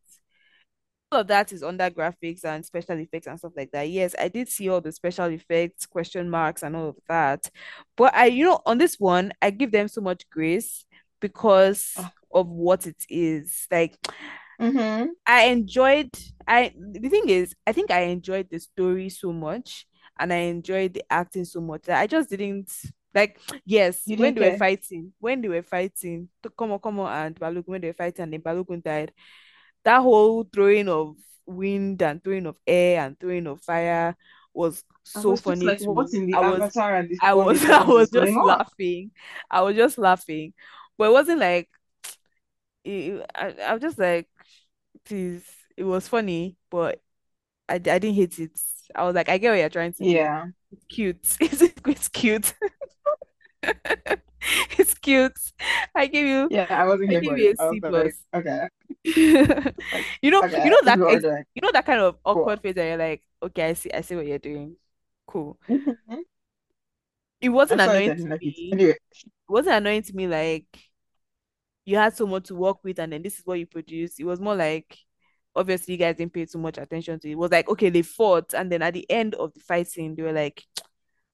[1.16, 3.90] Of that is under graphics and special effects and stuff like that.
[3.90, 7.50] Yes, I did see all the special effects, question marks, and all of that.
[7.96, 10.86] But I, you know, on this one, I give them so much grace
[11.20, 12.10] because Oh.
[12.32, 13.68] of what it is.
[13.72, 13.98] Like,
[14.62, 15.10] Mm-hmm.
[15.26, 16.12] I enjoyed.
[16.48, 19.88] I the thing is, I think I enjoyed the story so much,
[20.20, 22.72] and I enjoyed the acting so much that I just didn't
[23.16, 23.40] like.
[23.66, 27.36] Yes, when they were fighting, when they were fighting, to come on, come on, and
[27.36, 29.12] Balogun, when they were fighting, and then Balogun died
[29.84, 31.16] that whole throwing of
[31.46, 34.16] wind and throwing of air and throwing of fire
[34.54, 37.34] was so was funny like, to what's in the I was avatar and the I
[37.34, 39.12] was I was just laughing.
[39.50, 40.54] I was just laughing.
[40.98, 41.70] But it wasn't like
[42.84, 44.28] it, I, I was just like,
[45.06, 45.44] please,
[45.78, 47.02] it was funny, but
[47.70, 48.60] I, I didn't hate it.
[48.96, 50.10] I was like, I get what you're trying to do.
[50.10, 50.48] Yeah.
[50.72, 51.28] It's cute.
[51.42, 52.54] It's, it's cute.
[54.78, 55.38] It's cute.
[55.96, 57.82] I give you Yeah, I wasn't I give you a C a I C was
[57.82, 58.14] like, plus.
[60.22, 61.24] You know, okay, you know that ex-
[61.56, 62.32] you know that kind of Cool.
[62.32, 64.76] awkward face that you're like, okay, I see, I see what you're doing.
[65.28, 65.60] Cool.
[65.70, 66.24] Mhm.
[67.42, 68.48] It wasn't annoying to like it.
[68.58, 68.72] me.
[68.72, 70.66] Anyway, It wasn't annoying to me like
[71.86, 74.20] you had so much to work with and then this is what you produced.
[74.20, 74.98] It was more like
[75.56, 77.34] obviously you guys didn't pay too much attention to it.
[77.34, 80.16] It was like, okay, they fought, and then at the end of the fight scene,
[80.16, 80.64] they were like,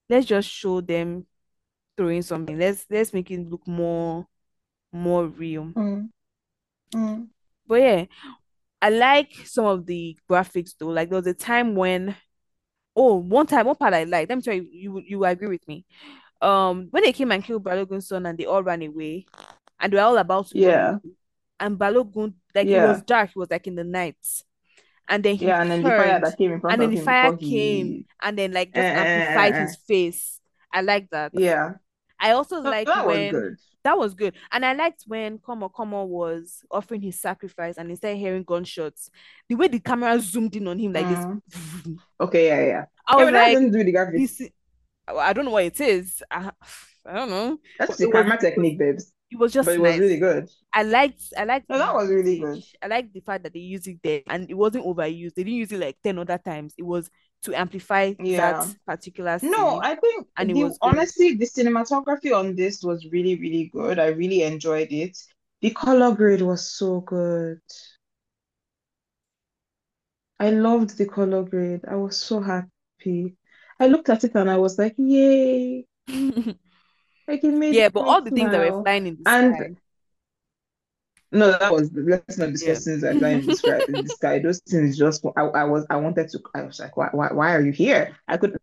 [0.08, 1.26] let's just show them
[1.96, 2.58] throwing something.
[2.58, 4.26] Let's let's make it look more
[4.92, 5.72] more real.
[5.74, 6.10] mm,
[6.94, 7.28] mm,
[7.70, 8.04] But yeah,
[8.82, 10.88] I like some of the graphics though.
[10.88, 12.16] Like there was a time when
[12.96, 14.28] oh, one time, one part I like.
[14.28, 15.86] Let me tell you, you you agree with me.
[16.42, 19.26] Um, when they came and killed Balogun's son and they all ran away,
[19.78, 21.14] and they were all about to yeah, away,
[21.60, 24.16] and Balogun, like it was dark, it was like in the night,
[25.08, 27.04] and then he yeah, and then the fire that came in front and then the
[27.04, 30.40] fire came, he, and then like eh, just eh, amplified eh, eh, his face.
[30.72, 31.30] I like that.
[31.34, 31.74] yeah,
[32.18, 33.56] I also so like that when.
[33.84, 34.34] That was good.
[34.52, 39.10] And I liked when Komo Komo was offering his sacrifice and instead hearing gunshots.
[39.48, 41.94] The way the camera zoomed in on him like Mm, this.
[42.20, 42.84] okay, yeah, yeah.
[43.06, 44.50] I was that like, do the graphics.
[45.08, 46.22] I don't know what it is.
[46.30, 46.50] I,
[47.06, 47.58] I don't know.
[47.78, 49.12] That's the camera technique, babes.
[49.30, 50.48] it was just But it was really good.
[50.72, 52.62] I liked I liked No, that was really good.
[52.82, 55.34] I liked the fact that they used it there and it wasn't overused.
[55.34, 56.74] They didn't use it like 10 other times.
[56.78, 57.10] It was
[57.42, 58.64] to amplify Yeah.
[58.64, 59.50] that particular scene.
[59.50, 59.80] No.
[59.82, 63.98] I think And the was honestly, the cinematography on this was really, really good.
[63.98, 65.16] I really enjoyed it.
[65.62, 67.60] The color grade was so good.
[70.38, 71.82] I loved the color grade.
[71.86, 73.36] I was so happy.
[73.78, 75.86] I looked at it and I was like, yay.
[77.28, 79.76] Like it made Yeah, but all the things that were flying in the And sky.
[81.32, 82.84] No, that was let's not discuss Yeah.
[82.84, 83.82] things that the sky.
[83.88, 84.38] In the sky.
[84.40, 87.54] Those things just I, I was I wanted to I was like, why why why
[87.54, 88.16] are you here?
[88.26, 88.56] I could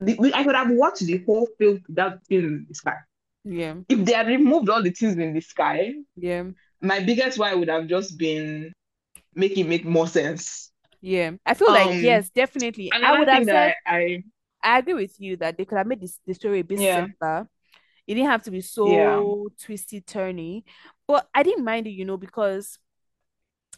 [0.00, 2.96] the- I could have watched the whole film without things in the sky.
[3.44, 6.44] Yeah, If they had removed all the things in the sky, yeah,
[6.80, 8.72] my biggest why would have just been
[9.34, 10.72] make it make more sense.
[11.00, 11.32] yeah.
[11.44, 12.94] I feel like Um, yes, definitely.
[13.02, 14.22] I would have said that I,
[14.62, 16.82] I agree with you that they could have made this the story a bit Yeah.
[16.82, 17.48] simpler.
[18.06, 19.22] It didn't have to be so Yeah.
[19.62, 20.64] twisty turny,
[21.08, 22.78] but I didn't mind it, you know, because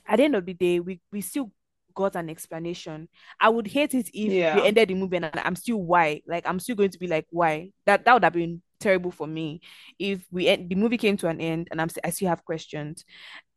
[0.07, 1.51] at the end of the day, we we still
[1.95, 3.09] got an explanation.
[3.41, 4.53] I would hate it if Yeah.
[4.53, 7.26] they ended the movie and I'm still why, like I'm still going to be like
[7.31, 7.72] why.
[7.87, 9.61] That that would have been terrible for me
[9.99, 13.05] if we end, the movie came to an end and I'm I still have questions,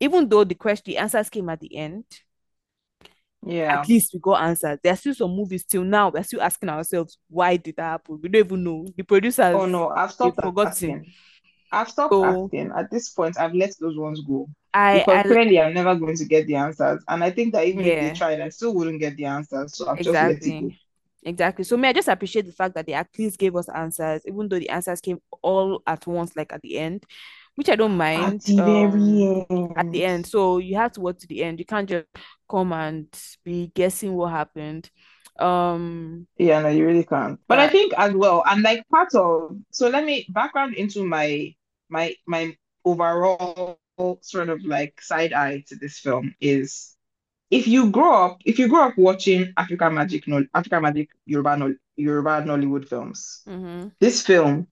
[0.00, 2.04] even though the question the answers came at the end.
[3.44, 4.78] yeah, At least we got answers.
[4.82, 6.10] There's still some movies till now.
[6.10, 8.18] We're still asking ourselves why did that happen.
[8.22, 8.86] We don't even know.
[8.96, 10.56] The producers oh no, I've stopped forgotten.
[10.64, 11.12] asking.
[11.72, 12.72] I've stopped So asking.
[12.76, 16.16] At this point, I've let those ones go I because I clearly I'm never going
[16.16, 17.02] to get the answers.
[17.08, 19.76] And I think that even if they tried, I still wouldn't get the answers.
[19.76, 20.70] So I've just let it go.
[20.70, 20.78] Exactly.
[21.24, 21.64] Exactly.
[21.64, 24.48] So me, I just appreciate the fact that they at least gave us answers, even
[24.48, 27.04] though the answers came all at once, like at the end,
[27.54, 28.34] which I don't mind.
[28.34, 28.42] At mind.
[28.46, 29.22] the Um, very
[29.76, 30.04] at the end.
[30.04, 30.26] end.
[30.26, 31.58] So you have to watch to the end.
[31.60, 32.06] You can't just
[32.50, 33.06] come and
[33.44, 34.90] be guessing what happened.
[35.38, 37.38] Um, Yeah, no, you really can't.
[37.46, 41.54] But I think as well, and like part of, so let me background into my
[41.92, 43.78] my my overall
[44.22, 46.96] sort of like side eye to this film is
[47.50, 51.56] if you grow up, if you grow up watching African Magic, no, African Magic Yoruba,
[51.58, 53.92] no, Yoruba Nollywood films, mhm.
[54.00, 54.66] this film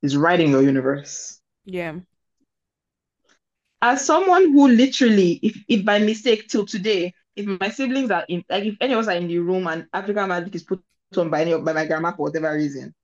[0.00, 1.40] is writing your universe.
[1.64, 1.96] Yeah.
[3.82, 8.44] As someone who literally, if, if by mistake till today, if my siblings are in,
[8.48, 10.80] like if any of us are in the room and African Magic is put
[11.16, 12.94] on by any by my grandma for whatever reason,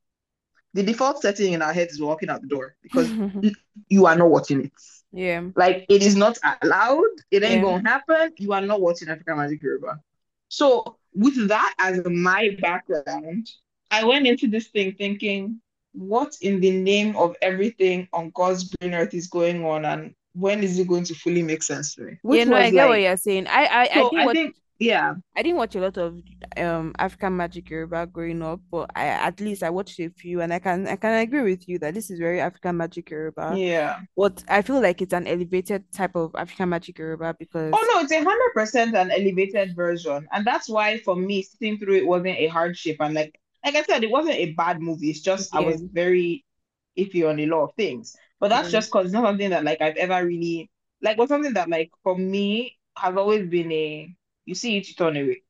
[0.77, 3.11] the default setting in our heads is walking out the door because
[3.89, 4.73] you are not watching it.
[5.13, 5.43] Yeah.
[5.57, 7.15] Like it is not allowed.
[7.31, 7.63] It ain't Yeah.
[7.63, 8.33] gonna happen.
[8.39, 10.01] You are not watching African Magic Yoruba.
[10.49, 13.51] So with that as my background,
[13.91, 15.61] I went into this thing thinking,
[15.93, 20.63] what in the name of everything on God's green earth is going on, and when
[20.63, 22.19] is it going to fully make sense to me?
[22.23, 23.47] Which Yeah, no, I get what you're saying.
[23.47, 26.21] I I, I so I watch think, yeah, I didn't watch a lot of
[26.57, 30.53] um African Magic Yoruba growing up, but I at least I watched a few and
[30.53, 33.57] I can I can agree with you that this is very African Magic Yoruba.
[33.57, 34.01] yeah.
[34.17, 38.01] But I feel like it's an elevated type of African Magic Yoruba because Oh no,
[38.03, 42.07] it's a hundred percent an elevated version, and that's why for me sitting through it
[42.07, 42.97] wasn't a hardship.
[43.01, 45.11] And like like I said, it wasn't a bad movie.
[45.11, 46.45] It's just I was very
[46.97, 48.17] iffy on a lot of things.
[48.41, 48.79] But that's Yeah.
[48.79, 50.71] just because it's not something that like I've ever really
[51.03, 54.15] like was something that like for me has always been a
[54.47, 55.43] you see it, you turn away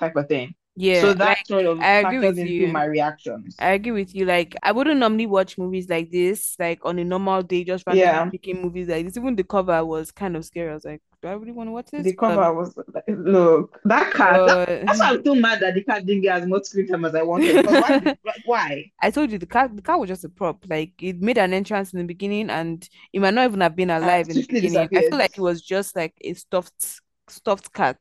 [0.00, 0.54] type of thing.
[0.76, 2.68] yeah, So that like sort of I agree with into you.
[2.68, 3.58] my reactions.
[3.58, 4.24] I agree with you.
[4.26, 8.22] Like I wouldn't normally watch movies like this, like on a normal day, just randomly
[8.22, 8.30] Yeah.
[8.30, 9.16] picking movies like this.
[9.16, 10.70] Even the cover was kind of scary.
[10.70, 12.06] I was like, do I really want to watch this?
[12.06, 14.44] The But, cover was like, look, that cat.
[14.46, 17.04] that- that's why I'm so mad that the cat didn't get as much screen time
[17.04, 17.62] as I wanted.
[17.62, 18.00] Why?
[18.44, 18.92] why?
[19.02, 20.64] I told you the car the car was just a prop.
[20.68, 23.90] Like it made an entrance in the beginning and it might not even have been
[23.90, 24.90] alive in the beginning.
[24.94, 27.00] I feel like it was just like a stuffed
[27.30, 27.98] stuffed cat.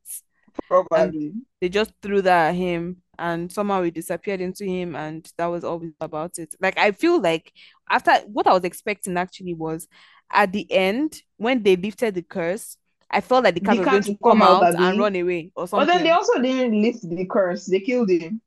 [0.67, 1.33] Probably.
[1.61, 5.63] They just threw that at him and somehow it disappeared into him and that was
[5.63, 6.55] all about it.
[6.61, 7.51] Like I feel like
[7.89, 9.87] after what I was expecting actually was
[10.31, 12.77] at the end when they lifted the curse,
[13.09, 15.15] I felt like the cat The was going to come come out, out and run
[15.15, 15.87] away or something.
[15.87, 17.65] But then they also didn't lift the curse.
[17.65, 18.41] They killed him.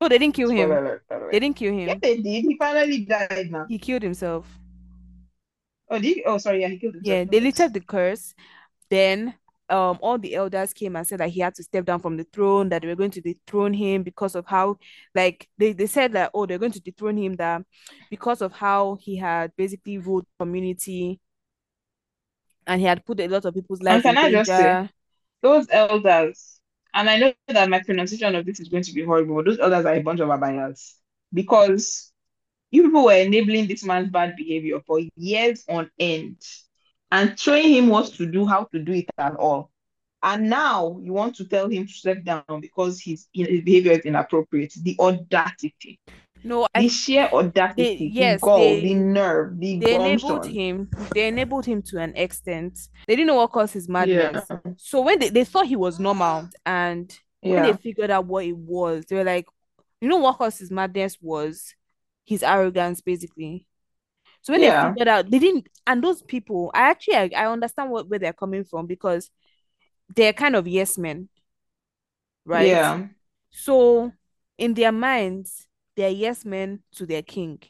[0.00, 0.68] No, they didn't kill him.
[0.68, 1.30] Spoiler alert, by the way.
[1.32, 1.98] They didn't kill Yeah, him.
[2.00, 2.44] they did.
[2.44, 3.66] He finally died now.
[3.68, 4.46] He killed himself.
[5.90, 6.24] Oh, did he?
[6.24, 6.60] Oh, sorry.
[6.62, 8.34] Yeah, he killed Yeah, they lifted the curse.
[8.90, 9.34] Then
[9.70, 12.24] um all the elders came and said that he had to step down from the
[12.24, 14.76] throne, that they were going to dethrone him because of how
[15.14, 17.62] like they, they said that oh they're going to dethrone him that
[18.10, 21.20] because of how he had basically ruled the community
[22.66, 24.70] and he had put a lot of people's And lives in can I just say,
[24.70, 24.90] danger.
[25.42, 26.60] those elders,
[26.94, 29.58] and I know that my pronunciation of this is going to be horrible, but those
[29.60, 30.94] elders are a bunch of abayas
[31.34, 32.12] because
[32.70, 36.38] you people were enabling this man's bad behavior for years on end
[37.10, 39.70] and showing him what to do, how to do it, and all.
[40.22, 44.00] And now you want to tell him to step down because his, his behavior is
[44.00, 44.74] inappropriate.
[44.82, 46.00] The audacity,
[46.42, 50.46] No, the I sheer they audacity, the yes, gall, they the nerve, the they enabled
[50.46, 50.88] him.
[51.14, 52.78] They enabled him to an extent.
[53.06, 53.92] They didn't know what caused his Yeah.
[53.92, 54.48] madness.
[54.76, 58.56] So when they, they thought he was normal and When they figured out what it
[58.56, 59.46] was, they were like,
[60.00, 61.74] you know what caused his madness was
[62.24, 63.66] his arrogance, basically.
[64.42, 64.90] So when they Yeah.
[64.92, 68.32] figured out, they didn't, and those people, I actually I, I understand what where they're
[68.32, 69.30] coming from because
[70.14, 71.28] they're kind of yes men,
[72.44, 72.66] right?
[72.68, 73.06] Yeah.
[73.50, 74.12] So
[74.56, 75.66] in their minds,
[75.96, 77.60] they're yes men to their king.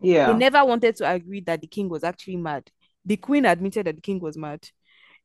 [0.00, 0.26] Yeah.
[0.32, 2.70] They never wanted to agree that the king was actually mad.
[3.04, 4.68] The queen admitted that the king was mad.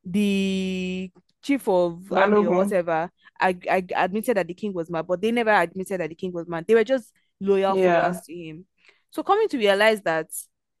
[0.04, 1.10] The
[1.42, 5.30] chief of army or whatever I, I admitted that the king was mad, but they
[5.30, 6.66] never admitted that the king was mad.
[6.66, 8.12] They were just loyal Yeah.
[8.26, 8.66] to him.
[9.10, 10.28] So coming to realize that,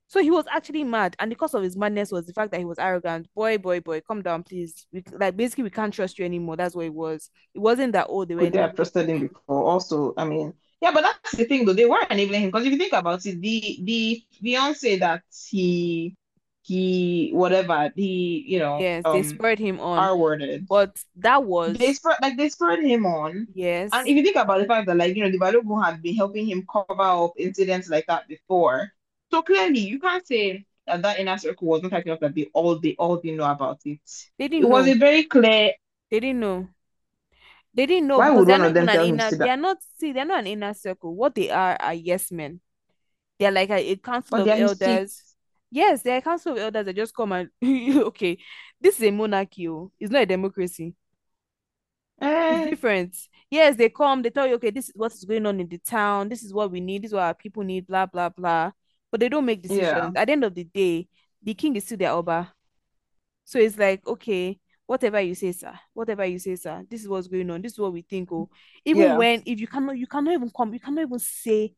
[0.06, 2.58] so he was actually mad, and the cause of his madness was the fact that
[2.58, 3.28] he was arrogant.
[3.34, 4.86] Boy, boy, boy, come down, please.
[4.90, 6.56] We, like basically, we can't trust you anymore.
[6.56, 7.30] That's what it was.
[7.54, 9.26] It wasn't that oh they were they have trusted him him.
[9.28, 9.64] before?
[9.64, 11.74] Also, I mean, yeah, but that's the thing though.
[11.74, 16.16] They weren't enabling him because if you think about it, the the fiance that he
[16.68, 20.68] he whatever he you know Yes, they um spurred him on, R worded.
[20.68, 23.48] but that was They was spurred like they spurred him on.
[23.54, 26.02] Yes and if you think about the fact that like you know the Balogun had
[26.02, 28.92] been helping him cover up incidents like that before,
[29.30, 32.50] so clearly you can't say that that inner circle was not type of that they
[32.54, 34.00] all they all didn't know about it.
[34.38, 34.92] they didn't was know.
[34.92, 35.72] a very clear.
[36.10, 36.68] They didn't know.
[37.74, 39.30] They didn't know Why would they're one of them tell inner.
[39.32, 39.48] They down?
[39.48, 39.78] are not.
[39.98, 41.14] See, they're not an inner circle.
[41.14, 42.60] What they are are yes men.
[43.38, 45.27] They're like a, a council But of they're elders.
[45.70, 48.38] Yes, they're a council of elders that just come and okay,
[48.80, 49.68] this is a monarchy.
[49.68, 49.92] Oh.
[49.98, 50.94] It's not a democracy.
[52.20, 53.16] It's Eh, different.
[53.50, 55.78] Yes, they come, they tell you, okay, this is what is going on in the
[55.78, 56.28] town.
[56.28, 57.02] This is what we need.
[57.02, 57.86] This is what our people need.
[57.86, 58.72] Blah blah blah.
[59.10, 60.16] But they don't make yeah, decisions.
[60.16, 61.08] At the end of the day,
[61.42, 62.52] the king is still their oba.
[63.44, 67.28] So it's like, okay, whatever you say, sir, whatever you say, sir, this is what's
[67.28, 67.62] going on.
[67.62, 68.30] This is what we think.
[68.32, 68.50] Oh,
[68.84, 71.74] even yeah, when if you cannot, you cannot even come, you cannot even say,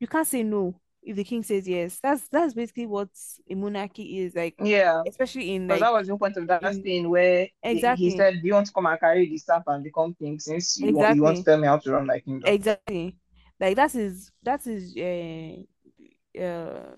[0.00, 1.98] you can't say no if the king says yes.
[2.02, 3.08] That's that's basically what
[3.50, 5.02] a monarchy is like, yeah.
[5.06, 8.34] especially in like that was the point of that in scene where he he said,
[8.40, 11.16] "Do you want to come and carry the staff and become king since you want
[11.16, 13.16] you want to tell me how to run my kingdom?" exactly.
[13.58, 16.94] Like that is that is uh, uh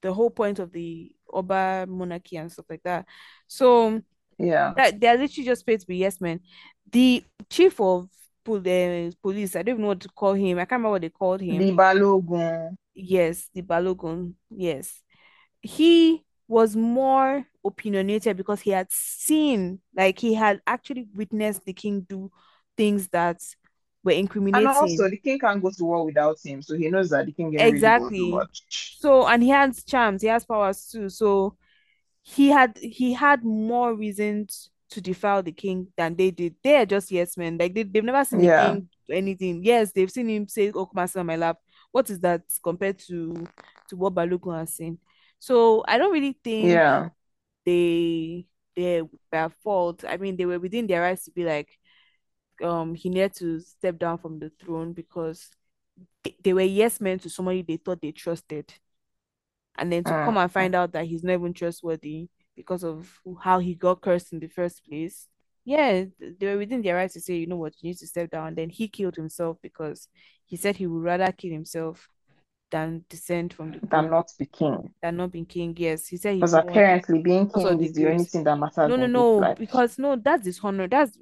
[0.00, 3.06] the whole point of the Oba monarchy and stuff like that.
[3.46, 4.00] So
[4.38, 6.40] Yeah, that they're literally just paid to be yes men.
[6.90, 8.08] The chief of
[8.44, 10.58] pol- uh, police, I don't even know what to call him.
[10.58, 11.58] I can't remember what they called him.
[11.58, 11.72] the.
[11.72, 12.76] Balogun.
[12.94, 14.34] Yes, the Balogun.
[14.50, 15.00] Yes.
[15.60, 22.00] He was more opinionated because he had seen, like he had actually witnessed the king
[22.08, 22.30] do
[22.76, 23.40] things that
[24.04, 24.68] were incriminating.
[24.68, 27.32] And also, the king can't go to war without him, so he knows that the
[27.32, 28.34] king didn't really Exactly.
[28.70, 31.08] So, and he has charms, he has powers too.
[31.08, 31.56] So
[32.22, 36.54] he had he had more reasons to defile the king than they did.
[36.62, 37.58] They are just yes men.
[37.58, 39.62] Like they, they've never seen the king do anything.
[39.64, 41.58] Yes, they've seen him say, Oh, come on my lap.
[41.90, 43.46] What is that compared to
[43.88, 44.98] to what Balogun has seen?
[45.38, 47.08] So I don't really think yeah.
[47.66, 50.04] they they were fault.
[50.08, 51.68] I mean, they were within their rights to be like,
[52.62, 55.50] um, he needed to step down from the throne because
[56.24, 58.72] they, they were yes men to somebody they thought they trusted
[59.76, 60.42] and then to come Mm.
[60.42, 64.40] and find out that he's not even trustworthy because of how he got cursed in
[64.40, 65.28] the first place.
[65.64, 68.30] Yeah, they were within their rights to say, you know what, you need to step
[68.30, 68.48] down.
[68.48, 70.08] And then he killed himself because
[70.44, 72.08] he said he would rather kill himself
[72.70, 74.90] than descend from the Than not be king.
[75.00, 75.74] than not being king.
[75.78, 78.96] Yes, he said he Because apparently being king is the only thing that matters No,
[78.96, 80.88] no, no, because no, that's dishonor.
[80.88, 81.16] That's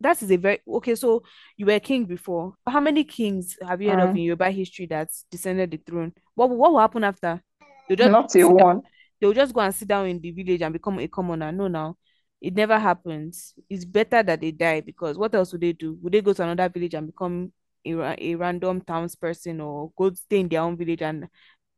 [0.00, 0.94] that is a very okay.
[0.94, 1.22] So
[1.56, 2.54] you were king before.
[2.66, 4.24] How many kings have you heard of in Mm.
[4.26, 6.12] Yoruba history that descended the throne?
[6.34, 7.42] What what will happen after?
[7.88, 8.82] They just Not a one.
[9.24, 11.50] They'll just go and sit down in the village and become a commoner.
[11.50, 11.96] No, now
[12.42, 13.54] it never happens.
[13.70, 15.96] It's better that they die because what else would they do?
[16.02, 17.50] Would they go to another village and become
[17.86, 21.26] a, a random townsperson or go stay in their own village and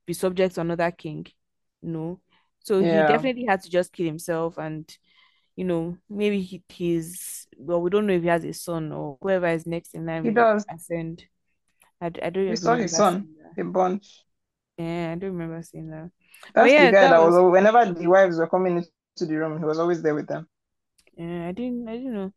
[0.05, 1.25] be subject to another king?
[1.81, 2.19] No.
[2.65, 4.93] So he definitely had to just kill himself and
[5.55, 9.19] you know, maybe he, he's well, we don't know if he has a son or
[9.23, 10.67] whoever is next in line He does.
[10.69, 11.27] ascend.
[12.01, 14.26] I, I don't We saw his son, a bunch.
[14.79, 16.11] Yeah, I don't remember seeing that.
[16.55, 19.59] That's the guy that that was was whenever the wives were coming into the room,
[19.59, 20.49] he was always there with them.
[21.17, 22.33] yeah, I didn't I didn't know.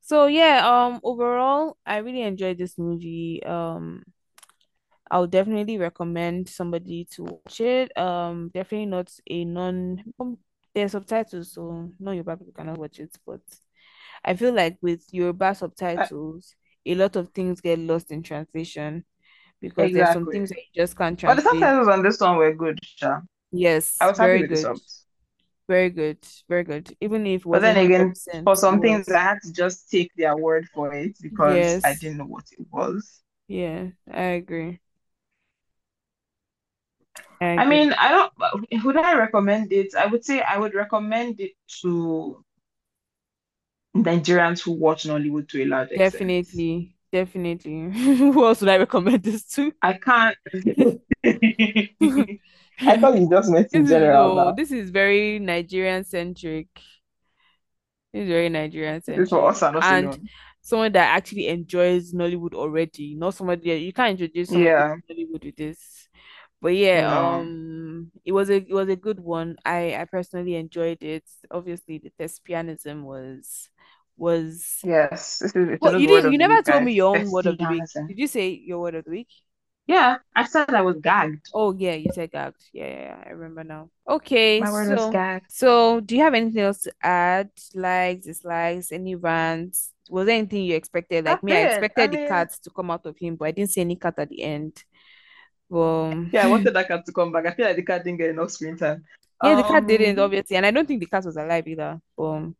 [0.00, 3.42] So yeah, um overall I really enjoyed this movie.
[3.44, 4.04] Um
[5.10, 7.96] I would definitely recommend somebody to watch it.
[7.98, 10.38] Um definitely not a non um,
[10.74, 13.40] there's subtitles, so no Yoruba people cannot watch it, but
[14.24, 15.54] I feel like with Yoruba
[15.96, 16.56] I, subtitles,
[16.86, 19.04] a lot of things get lost in translation
[19.68, 21.24] because there's some things that you just can't trust.
[21.26, 21.50] But the translate.
[21.50, 23.20] subtitles on this one were good, Sha.
[24.00, 24.72] I Yes, was happy very with good.
[25.68, 26.18] Very good.
[26.48, 26.96] Very good.
[27.00, 30.12] Even if it But then again, 100%, for some things, I had to just take
[30.16, 33.22] their word for it because I didn't know what it was.
[33.48, 34.80] Yeah, I agree.
[37.56, 39.94] I I mean, I don't, would I recommend it?
[39.94, 41.52] I would say I would recommend it
[41.82, 42.44] to
[43.96, 46.46] Nigerians who watch Nollywood to a large extent.
[46.46, 47.90] Definitely, definitely.
[47.92, 49.72] Who else would I recommend this to?
[49.82, 50.36] I can't.
[52.86, 56.68] I thought you just meant in general no, this is very Nigerian centric.
[58.12, 59.50] It's very Nigerian This for centric.
[59.50, 60.20] us and And
[60.62, 65.44] someone that actually enjoys Nollywood already, not somebody you can't introduce somebody Yeah, to Nollywood
[65.44, 66.08] with this.
[66.60, 67.40] But yeah, no.
[67.40, 69.56] um, it was a it was a good one.
[69.64, 71.24] I I personally enjoyed it.
[71.50, 73.68] Obviously, the thespianism was
[74.16, 77.66] was Yes, it's well, you didn't you never told me your own word of the
[77.66, 77.88] week.
[78.06, 79.28] Did you say your word of the week?
[79.86, 81.48] Yeah, I said I was gagged.
[81.52, 82.64] Oh yeah, you said gagged.
[82.72, 83.90] Yeah, yeah, I remember now.
[84.08, 85.46] Okay, My word was so gagged.
[85.46, 87.50] so do you have anything else to add?
[87.74, 89.92] Likes, dislikes, any rants?
[90.10, 91.24] Was there anything you expected?
[91.24, 91.90] Like That's me, I it.
[91.96, 93.96] I expected the mean, cat to come out of him, but I didn't see any
[93.96, 94.82] cat at the end.
[95.70, 97.46] Well, yeah, I wanted that cat to come back.
[97.46, 99.04] I feel like the cat didn't get enough screen time.
[99.42, 102.00] yeah, the cat didn't Um, obviously, and I don't think the cat was alive either.
[102.16, 102.50] But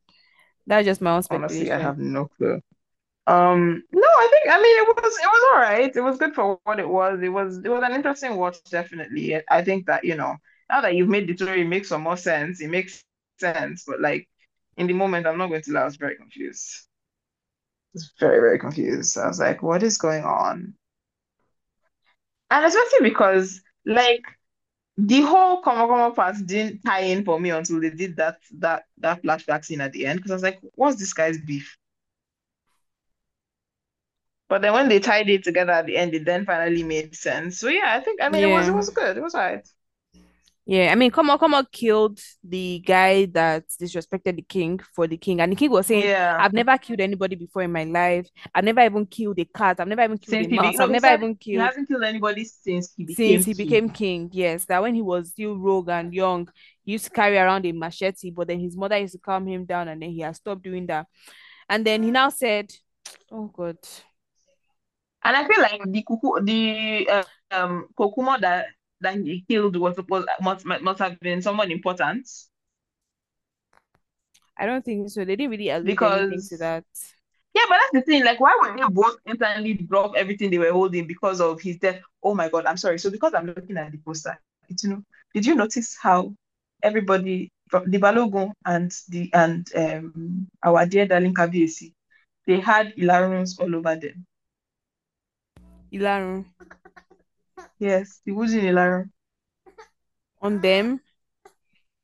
[0.67, 1.69] that's just my own speculation.
[1.69, 2.61] honestly, I have no clue.
[3.27, 5.97] Um, no, I think I mean it was it was all right.
[5.97, 7.21] It was good for what it was.
[7.23, 9.41] It was it was an interesting watch, definitely.
[9.49, 10.37] I think that, you know,
[10.71, 13.03] now that you've made the story make some more sense, it makes
[13.41, 13.85] sense.
[13.87, 14.29] But like
[14.77, 16.67] in the moment, I'm not going to lie, I was very confused.
[17.95, 19.17] I was very, very confused.
[19.17, 20.75] I was like, what is going on?
[22.51, 24.23] And especially because like
[24.97, 28.85] the whole Como Como part didn't tie in for me until they did that that
[28.99, 30.19] that flashback scene at the end.
[30.19, 31.77] Because I was like, what's this guy's beef?
[34.49, 37.59] But then when they tied it together at the end, it then finally made sense.
[37.59, 39.17] So yeah, I think I mean it was it was good.
[39.17, 39.67] It was all right.
[40.67, 45.41] Yeah, I mean, Como Como killed the guy that disrespected the king for the king,
[45.41, 46.37] and the king was saying, Yeah.
[46.39, 48.29] "I've never killed anybody before in my life.
[48.55, 49.79] I've never even killed a cat.
[49.81, 50.79] I've never even killed a Since he be mouse.
[50.79, 53.55] no, I've he never even he killed hasn't killed anybody since he became since he
[53.55, 53.55] king.
[53.55, 54.31] became king.
[54.33, 56.49] Yes, that when he was still rogue and young,
[56.85, 59.65] he used to carry around a machete, but then his mother used to calm him
[59.65, 61.07] down, and then he has stopped doing that.
[61.69, 62.73] And then he now said,
[63.33, 63.79] "Oh God,
[65.23, 68.67] And I feel like the cuckoo, the uh, um Kokumo that
[69.05, 72.27] that he killed was supposed must must have been someone important
[74.57, 76.85] I don't think so." They didn't really allude anything to that.
[77.55, 78.25] yeah, but that's the thing.
[78.25, 82.01] Like, why would they both instantly drop everything they were holding because of his death?
[82.23, 82.99] Oh my God, I'm sorry.
[82.99, 84.39] So because I'm looking at the poster,
[84.69, 85.03] it's, you know,
[85.35, 86.35] did you notice how
[86.83, 91.93] everybody from the Balogun and the and um our dear darling Kabiyesi,
[92.47, 94.27] they had Ilarons all over them.
[95.93, 96.45] Ilarun
[97.85, 99.11] Yes, the wooden Ilaron.
[100.41, 101.01] on them.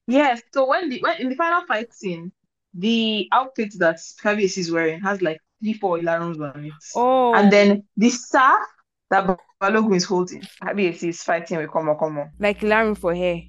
[0.06, 0.42] Yes.
[0.52, 2.32] So when the when in the final fight scene,
[2.74, 6.72] the outfit that Kabiyesi is wearing has like three, four Ilarons on it.
[6.94, 7.32] Oh.
[7.34, 8.60] And then the staff
[9.08, 12.30] that Ba- Balogun is holding, Kabiyesi is fighting with Komo Komo.
[12.38, 13.40] like Ilarun for hair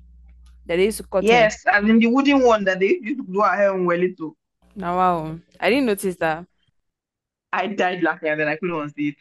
[0.67, 1.25] that they used to cut.
[1.25, 4.35] Yes, and then the wooden one that they used to do her hair on Welito.
[4.73, 6.45] Now, wow, I didn't notice that.
[7.51, 9.15] I died laughing and then I couldn't unsee it.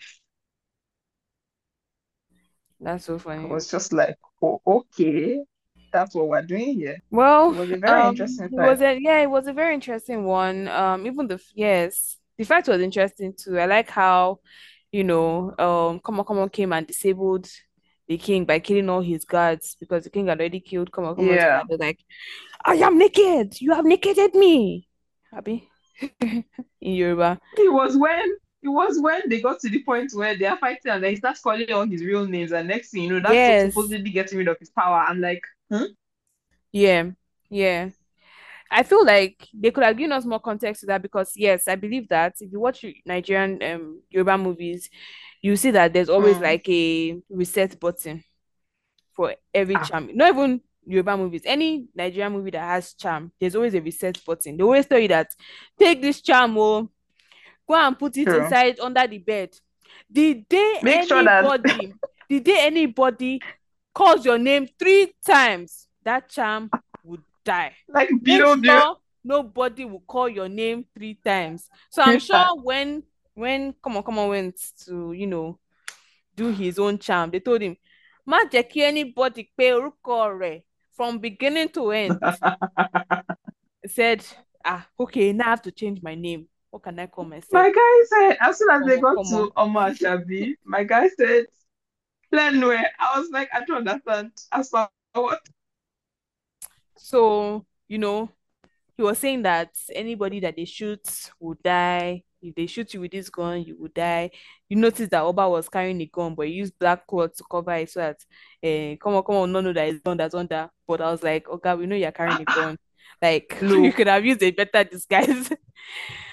[2.81, 3.45] That's so funny.
[3.45, 5.41] I was just like, oh, okay,
[5.93, 6.99] that's what we're doing here.
[7.11, 9.75] Well, It was a very um, interesting it was a yeah, it was a very
[9.75, 10.69] interesting one.
[10.69, 13.59] Um, even the yes, the fight was interesting too.
[13.59, 14.41] I like how,
[14.93, 17.49] you know, um, Komo Komo came and disabled
[18.09, 21.37] the king by killing all his guards because the king had already killed Komo Komo's
[21.37, 21.51] Yeah.
[21.53, 21.67] guard.
[21.69, 21.99] They're like,
[22.65, 23.61] I am naked.
[23.61, 24.89] You have nakeded me.
[25.33, 25.69] Happy
[26.21, 26.45] in
[26.81, 27.39] Yoruba.
[27.57, 30.93] It was when it was when they got to the point where they are fighting
[30.93, 33.35] and then he starts calling all his real names and next thing you know, that's
[33.35, 33.73] Yes.
[33.75, 34.99] supposedly getting rid of his power.
[35.09, 35.43] I'm like,
[35.73, 35.87] huh?
[36.73, 37.11] Yeah.
[37.49, 37.91] Yeah.
[38.71, 41.75] I feel like they could have given us more context to that because yes, I
[41.75, 44.89] believe that if you watch Nigerian um Yoruba movies,
[45.43, 46.43] you see that there's always Mm.
[46.43, 48.23] like a reset button
[49.17, 49.85] for every Ah.
[49.85, 50.11] charm.
[50.15, 54.57] Not even Yoruba movies, any Nigerian movie that has charm, there's always a reset button.
[54.57, 55.29] They always tell you that
[55.79, 56.91] take this charm, oh,
[57.71, 58.43] go and put it True.
[58.43, 59.51] inside under the bed.
[60.11, 61.95] The day Make sure that anybody,
[62.29, 63.41] the day anybody
[63.95, 66.69] calls your name three times, that charm
[67.05, 67.75] would die.
[67.89, 71.69] like sure nobody will call your name three times.
[71.91, 74.57] So I'm sure when when come on, come on went
[74.87, 75.59] to you know
[76.35, 77.77] do his own charm, they told him,
[78.27, 80.63] má jẹ́ kí anybody orúkọ rẹ̀
[80.97, 82.19] from beginning to end.
[83.87, 84.25] Said,
[84.65, 86.47] ah, okay, now I have to change my name.
[86.71, 87.53] What can I call myself?
[87.53, 91.47] My guy said, as soon as they got to Omar Shabi, my guy said,
[92.33, 92.85] Plenwe.
[92.99, 94.33] I was like, I don't understand.
[94.53, 94.71] As
[95.13, 95.41] what?
[96.97, 98.31] So, you know,
[98.97, 102.23] he was saying that anybody that they shoot will die.
[102.43, 104.31] If they shoot you with this gun, you will die.
[104.69, 107.75] You notice that Oba was carrying a gun, but he used black cloth to cover
[107.75, 108.17] it so that
[108.63, 110.71] uh, come on, come on, no, no, that is gun that's under.
[110.87, 112.79] But I was like, okay, we know you're carrying a gun.
[113.21, 115.51] Like you could have used a better disguise.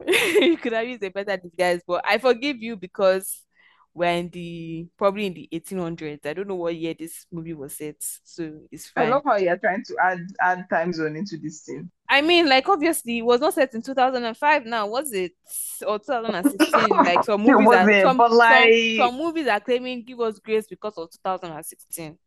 [0.06, 3.42] you could have used a better disguise, but I forgive you because
[3.96, 6.26] we're in the probably in the 1800s.
[6.26, 9.06] I don't know what year this movie was set, so it's fine.
[9.06, 11.90] I love how you're trying to add add time zone into this thing.
[12.06, 15.32] I mean, like obviously it was not set in 2005 now, was it?
[15.86, 16.88] Or 2016.
[16.90, 20.66] Like some movies are some but some like, some movies are claiming give us grace
[20.68, 22.18] because of 2016.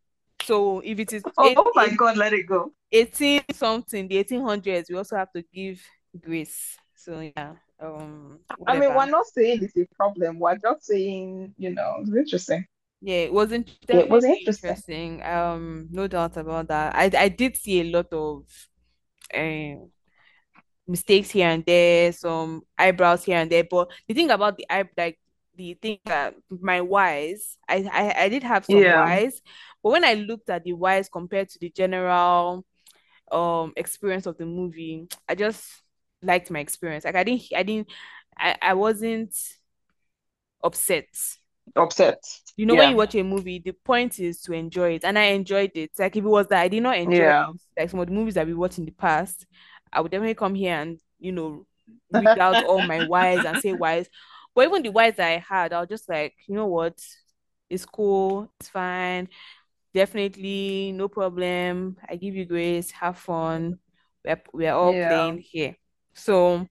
[0.42, 2.74] So if it is oh, oh my God, let it go.
[2.92, 5.80] 18 something, the 1800s, we also have to give
[6.20, 6.79] grace.
[7.00, 10.40] So yeah, um, I mean, we're not saying it's a problem.
[10.40, 12.66] We're just saying, you know, it's interesting.
[13.02, 14.84] Yeah, it was in- It was interesting.
[14.86, 15.24] interesting.
[15.24, 16.96] Um, no doubt about that.
[16.96, 18.46] I I did see a lot of
[19.36, 19.92] um
[20.88, 23.64] mistakes here and there, some eyebrows here and there.
[23.70, 25.20] But the thing about the eye, like
[25.56, 29.42] the thing that my whys, I, I I did have some Yeah, whys,
[29.84, 32.66] but when I looked at the whys compared to the general
[33.32, 35.66] um experience of the movie, I just
[36.22, 37.06] liked my experience.
[37.06, 37.90] Like I didn't I didn't
[38.38, 39.36] I, I wasn't
[40.64, 41.08] upset.
[41.76, 42.24] upset.
[42.58, 45.26] You know, when you watch a movie, the point is to enjoy it, and I
[45.26, 45.92] enjoyed it.
[45.98, 47.52] Like if it was that I did not enjoy it, yeah.
[47.78, 49.46] like some of the movies that we watched in the past,
[49.94, 51.66] I would definitely come here and you know
[52.12, 54.08] read out all my whys and say whys.
[54.54, 57.00] But even the whys I had, I was just like, you know what,
[57.70, 59.30] it's cool, it's fine,
[59.94, 61.98] definitely no problem.
[62.10, 63.80] I give you grace, have fun.
[64.26, 64.96] We're we're all Yeah.
[64.96, 65.76] playing here.
[66.14, 66.68] So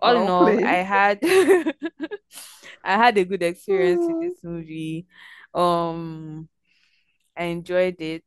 [0.00, 1.20] all in Well all, I had
[2.84, 5.06] I had a good experience in Mm, this movie.
[5.54, 6.48] Um,
[7.36, 8.24] I enjoyed it.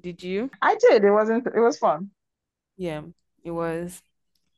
[0.00, 0.50] Did you?
[0.62, 1.04] I did.
[1.04, 2.10] It wasn't, it was fun.
[2.76, 3.02] Yeah,
[3.44, 4.02] it was.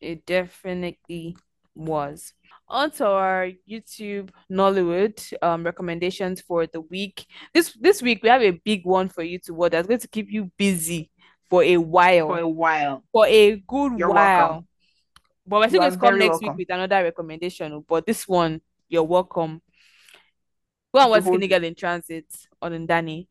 [0.00, 1.36] It definitely
[1.74, 2.34] was.
[2.68, 7.26] On to our YouTube Nollywood um recommendations for the week.
[7.54, 10.08] This this week we have a big one for you to watch that's going to
[10.08, 11.10] keep you busy
[11.50, 12.28] for a while.
[12.28, 13.04] For a while.
[13.12, 14.66] for a good You're welcome.
[15.46, 17.72] But we're going are to come next week welcome with another recommendation.
[17.72, 19.60] oh, But this one, you're welcome.
[20.94, 21.48] Go and watch Skinny.
[21.48, 22.26] Girl in Transit
[22.62, 23.26] on Ndani.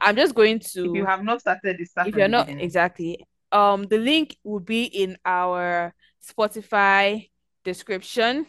[0.00, 3.84] I'm just going If you to, have not started, start if you're not exactly, um,
[3.84, 5.94] the link will be in our
[6.26, 7.30] Spotify
[7.62, 8.46] description.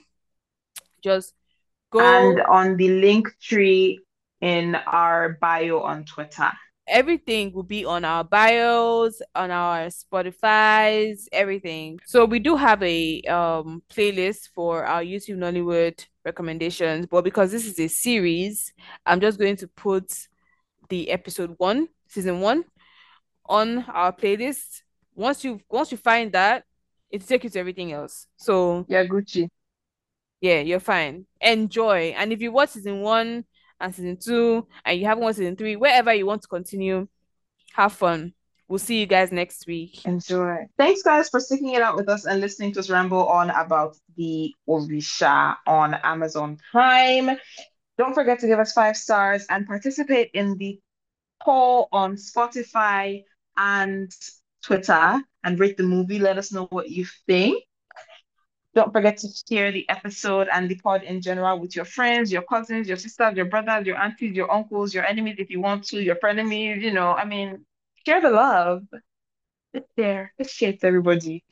[1.03, 1.33] Just
[1.91, 4.01] go And on the link tree
[4.41, 6.51] in our bio on Twitter.
[6.87, 11.99] Everything will be on our bios, on our Spotify's, everything.
[12.05, 17.65] So we do have a um playlist for our YouTube Nollywood recommendations, but because this
[17.65, 18.71] is a series,
[19.05, 20.27] I'm just going to put
[20.89, 22.65] the episode one, season one,
[23.47, 24.81] on our playlist.
[25.15, 26.63] Once you once you find that,
[27.09, 28.27] it takes you to everything else.
[28.37, 29.49] So Yeah, Gucci.
[30.41, 31.25] yeah, you're fine.
[31.41, 32.13] Enjoy.
[32.17, 33.45] And if you watch season one
[33.85, 37.07] and season two and you haven't watched season three, wherever you want to continue,
[37.73, 38.33] have fun.
[38.67, 40.03] We'll see you guys next week.
[40.05, 40.65] Enjoy.
[40.77, 43.95] Thanks, guys, for sticking it out with us and listening to us ramble on about
[44.17, 47.37] the Orisa on Amazon Prime.
[47.97, 50.79] Don't forget to give us five stars and participate in the
[51.43, 53.23] poll on Spotify
[53.55, 54.11] and
[54.63, 56.17] Twitter and rate the movie.
[56.17, 57.63] Let us know what you think.
[58.75, 62.41] Don't forget to share the episode and the pod in general with your friends, your
[62.41, 66.03] cousins, your sisters, your brothers, your aunties, your uncles, your enemies if you want to,
[66.03, 67.65] your frenemies, you know, I mean,
[68.05, 68.83] share the love.
[69.73, 70.33] It's there.
[70.37, 71.45] Let's share it to everybody.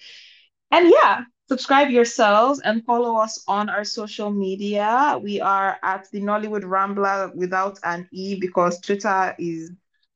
[0.70, 5.18] And yeah, subscribe yourselves and follow us on our social media.
[5.22, 9.72] We are at the Nollywood Rambler without an E because Twitter is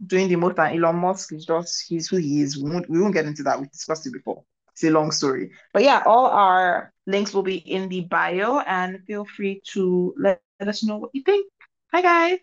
[0.05, 2.61] doing the most and Elon Musk is just he's who he is.
[2.61, 3.61] We won't, we won't get into that.
[3.61, 4.43] We discussed it before.
[4.73, 5.51] It's a long story.
[5.73, 10.41] But yeah, all our links will be in the bio and feel free to let,
[10.59, 11.47] let us know what you think.
[11.91, 12.35] Bye guys.